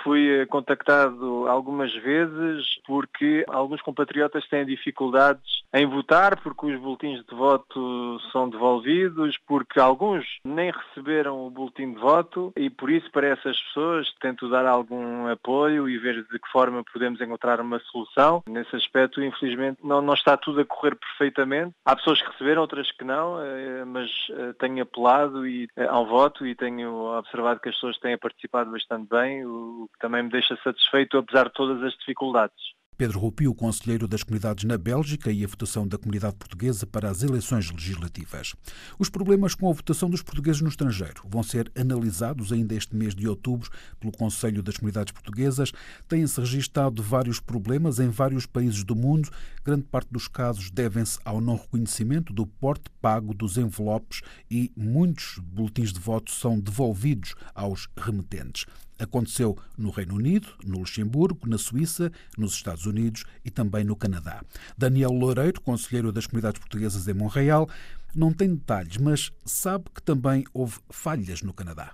Fui 0.04 0.42
eh, 0.42 0.46
contactado 0.46 1.48
algumas 1.48 1.94
vezes 1.96 2.66
porque 2.86 3.46
alguns 3.48 3.82
compatriotas 3.82 4.48
têm 4.48 4.66
dificuldades 4.66 5.64
em 5.74 5.86
votar 5.88 6.40
porque 6.42 6.68
os 6.68 6.80
boletins 6.80 7.26
de 7.26 7.36
voto 7.36 8.20
são 8.32 8.48
devolvidos, 8.48 9.38
porque 9.48 9.80
alguns 9.80 10.26
nem 10.44 10.72
receberam 10.72 11.48
o 11.48 11.50
boletim 11.50 11.94
de 11.94 12.00
voto 12.00 12.54
e 12.56 12.70
por 12.70 12.92
isso 12.92 13.10
para 13.12 13.28
essas 13.28 13.60
pessoas 13.60 14.14
tento 14.22 14.50
dar 14.50 14.66
algum 14.66 15.28
apoio 15.28 15.90
e 15.90 15.98
ver 15.98 16.24
de 16.24 16.40
que 16.40 16.52
forma 16.52 16.84
podemos 16.92 17.20
encontrar 17.22 17.60
uma 17.60 17.80
solução. 17.80 18.44
Nesse 18.48 18.76
aspecto, 18.76 19.24
infelizmente, 19.24 19.80
não, 19.84 20.02
não 20.02 20.14
está 20.14 20.38
tudo 20.38 20.62
a 20.62 20.66
correr 20.66 20.96
perfeitamente. 20.96 21.74
Há 21.86 21.96
pessoas 21.96 22.22
que 22.22 22.30
receberam, 22.32 22.62
outras 22.62 22.92
que 22.92 23.04
não, 23.04 23.42
eh, 23.42 23.86
mas 23.86 24.10
eh, 24.32 24.54
tenho 24.60 24.84
apelado 24.84 25.48
e, 25.48 25.68
ao 25.90 26.06
voto 26.06 26.46
e 26.46 26.56
tenho 26.56 26.94
observado 27.18 27.60
que 27.60 27.70
as 27.70 27.76
pessoas 27.76 27.98
têm 28.00 28.18
participado 28.18 28.72
bastante 28.72 29.08
bem, 29.10 29.46
o 29.46 29.90
que 29.94 30.00
também 30.00 30.24
me 30.24 30.30
deixa 30.30 30.58
satisfeito 30.64 31.18
apesar 31.18 31.46
de 31.46 31.54
todas 31.54 31.82
as 31.84 31.94
dificuldades. 31.98 32.74
Pedro 32.96 33.20
Rupio, 33.20 33.56
conselheiro 33.56 34.08
das 34.08 34.24
comunidades 34.24 34.64
na 34.66 34.78
Bélgica 34.78 35.32
e 35.32 35.44
a 35.44 35.48
votação 35.48 35.88
da 35.88 35.98
comunidade 35.98 36.36
portuguesa 36.36 36.86
para 36.86 37.10
as 37.10 37.24
eleições 37.24 37.70
legislativas. 37.72 38.54
Os 39.00 39.10
problemas 39.10 39.56
com 39.56 39.70
a 39.70 39.74
votação 39.74 40.10
dos 40.10 40.22
portugueses 40.22 40.62
no 40.62 40.70
estrangeiro 40.70 41.24
vão 41.26 41.42
ser 41.42 41.72
analisados 41.78 42.54
ainda 42.54 42.76
este 42.76 42.96
mês 42.96 43.16
de 43.16 43.28
outubro 43.28 43.70
pelo 44.00 44.12
Conselho 44.12 44.62
das 44.62 44.78
Comunidades 44.78 45.12
Portuguesas. 45.12 45.72
Têm-se 46.08 46.40
registado 46.40 47.02
vários 47.02 47.40
problemas 47.40 48.00
em 48.00 48.10
vários 48.10 48.46
países 48.46 48.84
do 48.84 48.96
mundo. 48.96 49.30
Grande 49.64 49.84
parte 49.84 50.12
dos 50.12 50.28
casos 50.28 50.70
devem-se 50.70 51.20
ao 51.26 51.42
não 51.42 51.56
reconhecimento 51.56 52.32
do 52.32 52.46
porte 52.46 52.90
pago 53.02 53.34
dos 53.34 53.58
envelopes 53.58 54.22
e 54.50 54.72
muitos 54.78 55.40
boletins 55.40 55.92
de 55.92 56.00
voto 56.00 56.32
são 56.32 56.60
devolvidos 56.60 57.34
aos 57.56 57.88
remetentes. 57.98 58.66
Aconteceu 59.00 59.58
no 59.78 59.90
Reino 59.90 60.16
Unido, 60.16 60.48
no 60.64 60.80
Luxemburgo, 60.80 61.48
na 61.48 61.58
Suíça, 61.58 62.12
nos 62.38 62.54
Estados 62.54 62.86
Unidos 62.86 63.26
e 63.44 63.52
também 63.52 63.84
no 63.84 63.96
Canadá. 63.96 64.44
Daniel 64.78 65.12
Loureiro, 65.12 65.62
conselheiro 65.62 66.12
das 66.12 66.28
comunidades 66.28 66.60
portuguesas 66.60 67.08
em 67.08 67.14
Montreal, 67.14 67.70
não 68.16 68.32
tem 68.32 68.56
detalhes, 68.56 68.98
mas 68.98 69.32
sabe 69.46 69.86
que 69.94 70.02
também 70.02 70.44
houve 70.54 70.80
falhas 70.90 71.42
no 71.42 71.54
Canadá. 71.54 71.94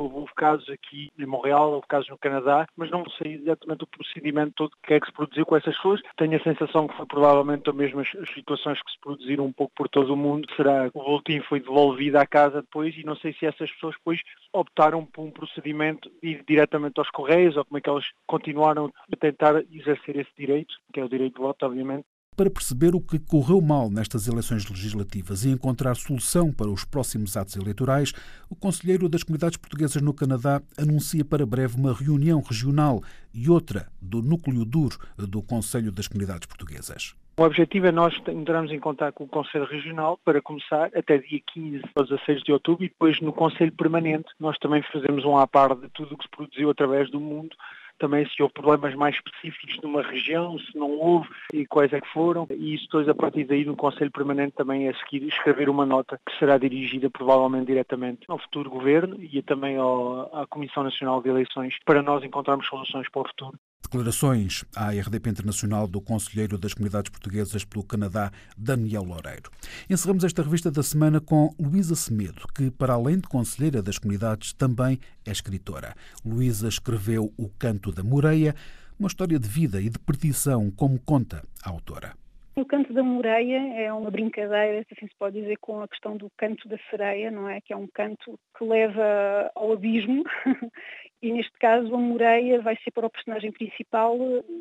Houve 0.00 0.32
casos 0.36 0.68
aqui 0.70 1.10
em 1.18 1.26
Montreal, 1.26 1.72
houve 1.72 1.88
casos 1.88 2.08
no 2.08 2.16
Canadá, 2.16 2.68
mas 2.76 2.88
não 2.88 3.04
sei 3.20 3.34
exatamente 3.34 3.82
o 3.82 3.86
procedimento 3.88 4.52
todo 4.54 4.76
que 4.84 4.94
é 4.94 5.00
que 5.00 5.06
se 5.06 5.12
produziu 5.12 5.44
com 5.44 5.56
essas 5.56 5.74
pessoas. 5.74 6.00
Tenho 6.16 6.36
a 6.36 6.42
sensação 6.44 6.86
que 6.86 6.96
foi 6.96 7.04
provavelmente 7.06 7.68
as 7.68 7.74
mesmas 7.74 8.08
situações 8.32 8.80
que 8.80 8.92
se 8.92 9.00
produziram 9.00 9.44
um 9.44 9.52
pouco 9.52 9.72
por 9.74 9.88
todo 9.88 10.14
o 10.14 10.16
mundo. 10.16 10.46
Será 10.54 10.88
que 10.88 10.96
o 10.96 11.02
boletim 11.02 11.40
foi 11.40 11.58
devolvido 11.58 12.16
à 12.16 12.24
casa 12.24 12.62
depois 12.62 12.96
e 12.96 13.04
não 13.04 13.16
sei 13.16 13.32
se 13.32 13.44
essas 13.44 13.70
pessoas 13.72 13.96
depois 13.96 14.20
optaram 14.52 15.04
por 15.04 15.22
um 15.22 15.32
procedimento 15.32 16.08
de 16.22 16.28
ir 16.28 16.44
diretamente 16.46 17.00
aos 17.00 17.10
Correios 17.10 17.56
ou 17.56 17.64
como 17.64 17.78
é 17.78 17.80
que 17.80 17.90
elas 17.90 18.04
continuaram 18.24 18.92
a 19.12 19.16
tentar 19.16 19.64
exercer 19.72 20.16
esse 20.16 20.30
direito, 20.38 20.74
que 20.92 21.00
é 21.00 21.04
o 21.04 21.08
direito 21.08 21.34
de 21.34 21.42
voto, 21.42 21.66
obviamente 21.66 22.06
para 22.38 22.48
perceber 22.48 22.94
o 22.94 23.00
que 23.00 23.18
correu 23.18 23.60
mal 23.60 23.90
nestas 23.90 24.28
eleições 24.28 24.64
legislativas 24.70 25.44
e 25.44 25.50
encontrar 25.50 25.96
solução 25.96 26.52
para 26.52 26.70
os 26.70 26.84
próximos 26.84 27.36
atos 27.36 27.56
eleitorais, 27.56 28.12
o 28.48 28.54
Conselheiro 28.54 29.08
das 29.08 29.24
Comunidades 29.24 29.56
Portuguesas 29.56 30.00
no 30.00 30.14
Canadá 30.14 30.62
anuncia 30.80 31.24
para 31.24 31.44
breve 31.44 31.76
uma 31.76 31.92
reunião 31.92 32.40
regional 32.40 33.02
e 33.34 33.50
outra 33.50 33.88
do 34.00 34.22
núcleo 34.22 34.64
duro 34.64 34.96
do 35.16 35.42
Conselho 35.42 35.90
das 35.90 36.06
Comunidades 36.06 36.46
Portuguesas. 36.46 37.16
O 37.36 37.42
objetivo 37.42 37.88
é 37.88 37.92
nós 37.92 38.14
entrarmos 38.28 38.70
em 38.70 38.78
contato 38.78 39.14
com 39.14 39.24
o 39.24 39.28
Conselho 39.28 39.64
Regional 39.64 40.16
para 40.24 40.40
começar 40.40 40.90
até 40.94 41.18
dia 41.18 41.40
15 41.52 41.82
ou 41.96 42.04
16 42.04 42.44
de 42.44 42.52
outubro 42.52 42.84
e 42.84 42.88
depois 42.88 43.20
no 43.20 43.32
Conselho 43.32 43.72
Permanente 43.72 44.28
nós 44.38 44.56
também 44.58 44.82
fazemos 44.92 45.24
um 45.24 45.36
à 45.36 45.46
par 45.46 45.74
de 45.74 45.88
tudo 45.88 46.14
o 46.14 46.18
que 46.18 46.24
se 46.24 46.30
produziu 46.30 46.70
através 46.70 47.10
do 47.10 47.18
mundo 47.18 47.56
também 47.98 48.26
se 48.28 48.42
houve 48.42 48.54
problemas 48.54 48.94
mais 48.94 49.14
específicos 49.14 49.78
numa 49.82 50.02
região, 50.02 50.58
se 50.58 50.76
não 50.76 50.90
houve 50.90 51.28
e 51.52 51.66
quais 51.66 51.92
é 51.92 52.00
que 52.00 52.08
foram. 52.08 52.46
E 52.50 52.74
isso 52.74 52.84
depois, 52.84 53.08
a 53.08 53.14
partir 53.14 53.44
daí, 53.44 53.64
no 53.64 53.76
Conselho 53.76 54.10
Permanente 54.10 54.54
também 54.56 54.88
é 54.88 54.94
seguir 54.94 55.26
escrever 55.26 55.68
uma 55.68 55.86
nota 55.86 56.20
que 56.26 56.38
será 56.38 56.58
dirigida 56.58 57.10
provavelmente 57.10 57.66
diretamente 57.66 58.20
ao 58.28 58.38
futuro 58.38 58.70
Governo 58.70 59.16
e 59.20 59.42
também 59.42 59.76
ao, 59.76 60.34
à 60.34 60.46
Comissão 60.46 60.82
Nacional 60.82 61.22
de 61.22 61.28
Eleições 61.28 61.74
para 61.84 62.02
nós 62.02 62.24
encontrarmos 62.24 62.66
soluções 62.66 63.08
para 63.10 63.22
o 63.22 63.28
futuro. 63.28 63.58
Declarações 63.90 64.66
à 64.76 64.90
RDP 64.90 65.30
Internacional 65.30 65.88
do 65.88 65.98
Conselheiro 65.98 66.58
das 66.58 66.74
Comunidades 66.74 67.10
Portuguesas 67.10 67.64
pelo 67.64 67.82
Canadá, 67.82 68.30
Daniel 68.54 69.02
Loureiro. 69.02 69.50
Encerramos 69.88 70.24
esta 70.24 70.42
revista 70.42 70.70
da 70.70 70.82
semana 70.82 71.22
com 71.22 71.54
Luísa 71.58 71.94
Semedo, 71.94 72.42
que, 72.54 72.70
para 72.70 72.92
além 72.92 73.16
de 73.16 73.26
Conselheira 73.26 73.82
das 73.82 73.96
Comunidades, 73.96 74.52
também 74.52 74.98
é 75.26 75.30
escritora. 75.30 75.94
Luísa 76.22 76.68
escreveu 76.68 77.32
O 77.38 77.48
Canto 77.58 77.90
da 77.90 78.02
Moreia, 78.02 78.54
uma 79.00 79.06
história 79.06 79.38
de 79.38 79.48
vida 79.48 79.80
e 79.80 79.88
de 79.88 79.98
perdição, 79.98 80.70
como 80.70 81.00
conta 81.00 81.42
a 81.64 81.70
autora. 81.70 82.12
O 82.58 82.64
canto 82.66 82.92
da 82.92 83.04
Moreia 83.04 83.84
é 83.84 83.92
uma 83.92 84.10
brincadeira, 84.10 84.84
se 84.88 84.94
assim 84.94 85.06
se 85.06 85.14
pode 85.16 85.40
dizer, 85.40 85.58
com 85.58 85.80
a 85.80 85.86
questão 85.86 86.16
do 86.16 86.28
canto 86.36 86.68
da 86.68 86.76
sereia, 86.90 87.30
não 87.30 87.48
é? 87.48 87.60
Que 87.60 87.72
é 87.72 87.76
um 87.76 87.86
canto 87.86 88.36
que 88.58 88.64
leva 88.64 89.48
ao 89.54 89.72
abismo 89.72 90.24
e 91.20 91.32
neste 91.32 91.52
caso 91.58 91.94
a 91.94 91.98
Moreia 91.98 92.60
vai 92.60 92.76
ser 92.76 92.90
para 92.92 93.06
o 93.06 93.10
personagem 93.10 93.50
principal, 93.50 94.16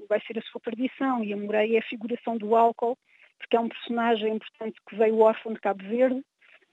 vai 0.10 0.20
ser 0.22 0.40
a 0.40 0.42
sua 0.44 0.60
perdição. 0.60 1.24
E 1.24 1.32
a 1.32 1.38
Moreia 1.38 1.78
é 1.78 1.80
a 1.80 1.88
figuração 1.88 2.38
do 2.38 2.56
álcool, 2.56 2.98
porque 3.38 3.56
é 3.56 3.60
um 3.60 3.70
personagem, 3.70 4.36
importante 4.36 4.80
que 4.88 4.96
veio 4.96 5.20
órfão 5.20 5.54
de 5.54 5.60
Cabo 5.60 5.84
Verde, 5.84 6.24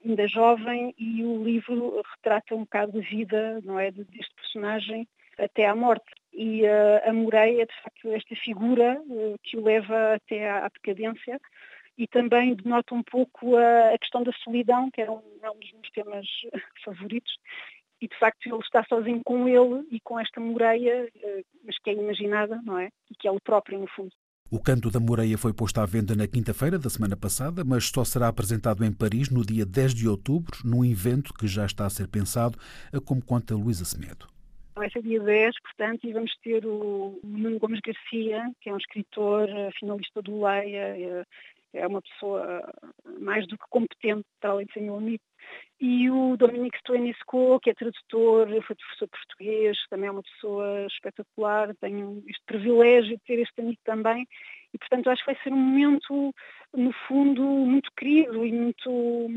ainda 0.03 0.27
jovem, 0.27 0.93
e 0.97 1.23
o 1.23 1.43
livro 1.43 2.01
retrata 2.15 2.55
um 2.55 2.61
bocado 2.61 2.97
a 2.97 3.01
vida, 3.01 3.59
não 3.63 3.79
é, 3.79 3.91
deste 3.91 4.33
personagem 4.35 5.07
até 5.37 5.65
à 5.65 5.75
morte. 5.75 6.05
E 6.33 6.63
uh, 6.63 7.09
a 7.09 7.13
Moreia 7.13 7.63
é, 7.63 7.65
de 7.65 7.81
facto, 7.81 8.11
esta 8.11 8.35
figura 8.35 9.01
uh, 9.01 9.35
que 9.43 9.57
o 9.57 9.63
leva 9.63 10.15
até 10.15 10.49
à, 10.49 10.65
à, 10.65 10.69
decadência. 10.69 11.39
E 11.97 12.07
também 12.07 12.53
denota 12.53 12.93
um 12.93 13.03
pouco 13.03 13.55
a, 13.55 13.97
questão 13.97 14.21
da 14.21 14.31
solidão, 14.43 14.91
que 14.91 15.01
era 15.01 15.11
um, 15.11 15.21
é 15.41 15.49
um 15.49 15.57
dos 15.57 15.71
meus 15.71 15.89
temas 15.91 16.27
favoritos, 16.83 17.33
e 18.01 18.07
de 18.07 18.17
facto 18.19 18.45
ele 18.47 18.59
está 18.59 18.83
sozinho 18.85 19.21
com 19.23 19.47
ele 19.47 19.87
e 19.91 19.99
com 20.01 20.19
esta 20.19 20.39
Moreia, 20.39 21.09
uh, 21.15 21.45
mas 21.65 21.77
que 21.79 21.89
é 21.89 21.93
imaginada, 21.93 22.61
não 22.63 22.77
é? 22.77 22.89
E 23.09 23.15
que 23.15 23.27
é 23.27 23.31
o 23.31 23.39
próprio, 23.39 23.79
no 23.79 23.87
fundo. 23.87 24.11
O 24.51 24.61
Canto 24.61 24.91
da 24.91 24.99
Moreia 24.99 25.37
foi 25.37 25.53
posto 25.53 25.79
à 25.79 25.85
venda 25.85 26.15
na 26.15 26.27
quinta-feira 26.27 26.77
da 26.77 26.89
semana 26.89 27.17
passada, 27.17 27.63
mas 27.65 27.89
só 27.89 28.05
será 28.05 28.27
apresentado 28.27 28.85
em 28.85 28.93
Paris 28.93 29.29
no 29.29 29.43
dia 29.43 29.65
10 29.65 29.95
de 29.95 30.07
outubro, 30.07 30.59
num 30.63 30.85
evento 30.85 31.33
que 31.33 31.47
já 31.47 31.65
está 31.65 31.85
a 31.85 31.89
ser 31.89 32.07
pensado, 32.07 32.57
como 33.05 33.25
conta 33.25 33.55
Luísa 33.55 33.83
Semedo. 33.83 34.27
Vai 34.75 34.89
ser 34.91 35.01
dia 35.01 35.19
10, 35.19 35.55
portanto, 35.61 36.05
e 36.05 36.13
vamos 36.13 36.31
ter 36.43 36.63
o 36.65 37.19
Nuno 37.23 37.57
Gomes 37.59 37.79
Garcia, 37.79 38.43
que 38.61 38.69
é 38.69 38.73
um 38.73 38.77
escritor, 38.77 39.49
eh, 39.49 39.71
finalista 39.79 40.21
do 40.21 40.43
Leia, 40.45 41.25
é, 41.75 41.85
uma 41.87 42.01
pessoa 42.01 42.73
mais 43.19 43.47
do 43.47 43.57
que 43.57 43.65
competente, 43.69 44.25
para 44.39 44.51
além 44.51 44.65
de 44.65 44.73
ser 44.73 44.81
meu 44.81 44.97
amigo. 44.97 45.23
E 45.79 46.09
o 46.09 46.35
Dominique 46.37 46.77
Stoenisco, 46.79 47.59
que 47.59 47.69
é 47.69 47.73
tradutor, 47.73 48.47
foi 48.63 48.75
professor 48.75 49.07
português, 49.07 49.77
também 49.89 50.07
é 50.07 50.11
uma 50.11 50.23
pessoa 50.23 50.87
espetacular, 50.87 51.75
tenho 51.81 52.23
este 52.27 52.43
privilégio 52.45 53.17
de 53.17 53.23
ter 53.25 53.39
este 53.39 53.61
amigo 53.61 53.79
também. 53.83 54.25
E, 54.73 54.77
portanto, 54.77 55.09
acho 55.09 55.23
que 55.23 55.31
vai 55.31 55.43
ser 55.43 55.53
um 55.53 55.57
momento, 55.57 56.33
no 56.73 56.91
fundo, 57.07 57.41
muito 57.41 57.89
querido 57.97 58.45
e 58.45 58.51
muito 58.51 59.29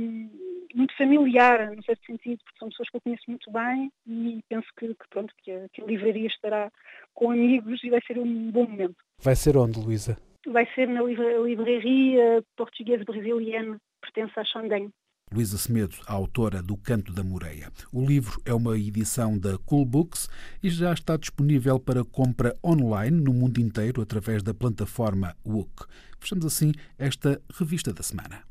muito 0.75 0.95
familiar, 0.97 1.75
no 1.75 1.83
certo 1.83 2.05
sentido, 2.07 2.41
porque 2.45 2.59
são 2.59 2.69
pessoas 2.69 2.91
que 2.91 2.97
eu 2.97 3.01
conheço 3.01 3.23
muito 3.27 3.51
bem 3.51 3.91
e 4.07 4.41
penso 4.49 4.67
que, 4.79 4.89
que 4.89 5.09
pronto, 5.09 5.33
que 5.39 5.51
a, 5.51 5.69
que 5.73 5.83
a 5.83 5.87
livraria 5.87 6.27
estará 6.27 6.71
com 7.15 7.31
amigos 7.31 7.83
e 7.83 7.91
vai 7.91 8.01
ser 8.07 8.19
um 8.19 8.51
bom 8.51 8.67
momento. 8.67 8.97
Vai 9.21 9.35
ser 9.35 9.57
onde, 9.57 9.81
Luísa? 9.81 10.19
Vai 10.53 10.67
ser 10.75 10.89
na 10.89 11.03
livraria 11.03 12.43
portuguesa 12.57 13.05
brasileira, 13.05 13.79
pertence 14.01 14.33
à 14.39 14.45
Xandem. 14.45 14.91
Luísa 15.31 15.59
Semedo, 15.59 15.97
a 16.07 16.15
autora 16.15 16.63
do 16.63 16.75
Canto 16.75 17.13
da 17.13 17.23
Moreia. 17.23 17.71
O 17.93 18.05
livro 18.05 18.41
é 18.47 18.55
uma 18.55 18.79
edição 18.79 19.39
da 19.39 19.59
Cool 19.59 19.85
Books 19.85 20.27
e 20.63 20.71
já 20.71 20.93
está 20.95 21.19
disponível 21.19 21.79
para 21.79 22.03
compra 22.03 22.57
online 22.65 23.21
no 23.21 23.35
mundo 23.35 23.61
inteiro 23.61 24.01
através 24.01 24.43
da 24.43 24.55
plataforma 24.55 25.37
Wook. 25.47 25.85
Fechamos 26.19 26.47
assim 26.47 26.73
esta 26.99 27.39
revista 27.59 27.93
da 27.93 28.03
semana. 28.03 28.43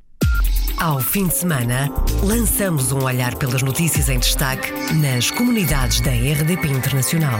Ao 0.80 1.00
fim 1.00 1.28
de 1.28 1.34
semana, 1.34 1.90
lançamos 2.24 2.92
um 2.92 3.04
olhar 3.04 3.36
pelas 3.40 3.64
notícias 3.64 4.10
em 4.10 4.20
destaque 4.20 4.72
nas 5.02 5.32
comunidades 5.32 6.00
da 6.02 6.12
RDP 6.12 6.68
Internacional. 6.68 7.40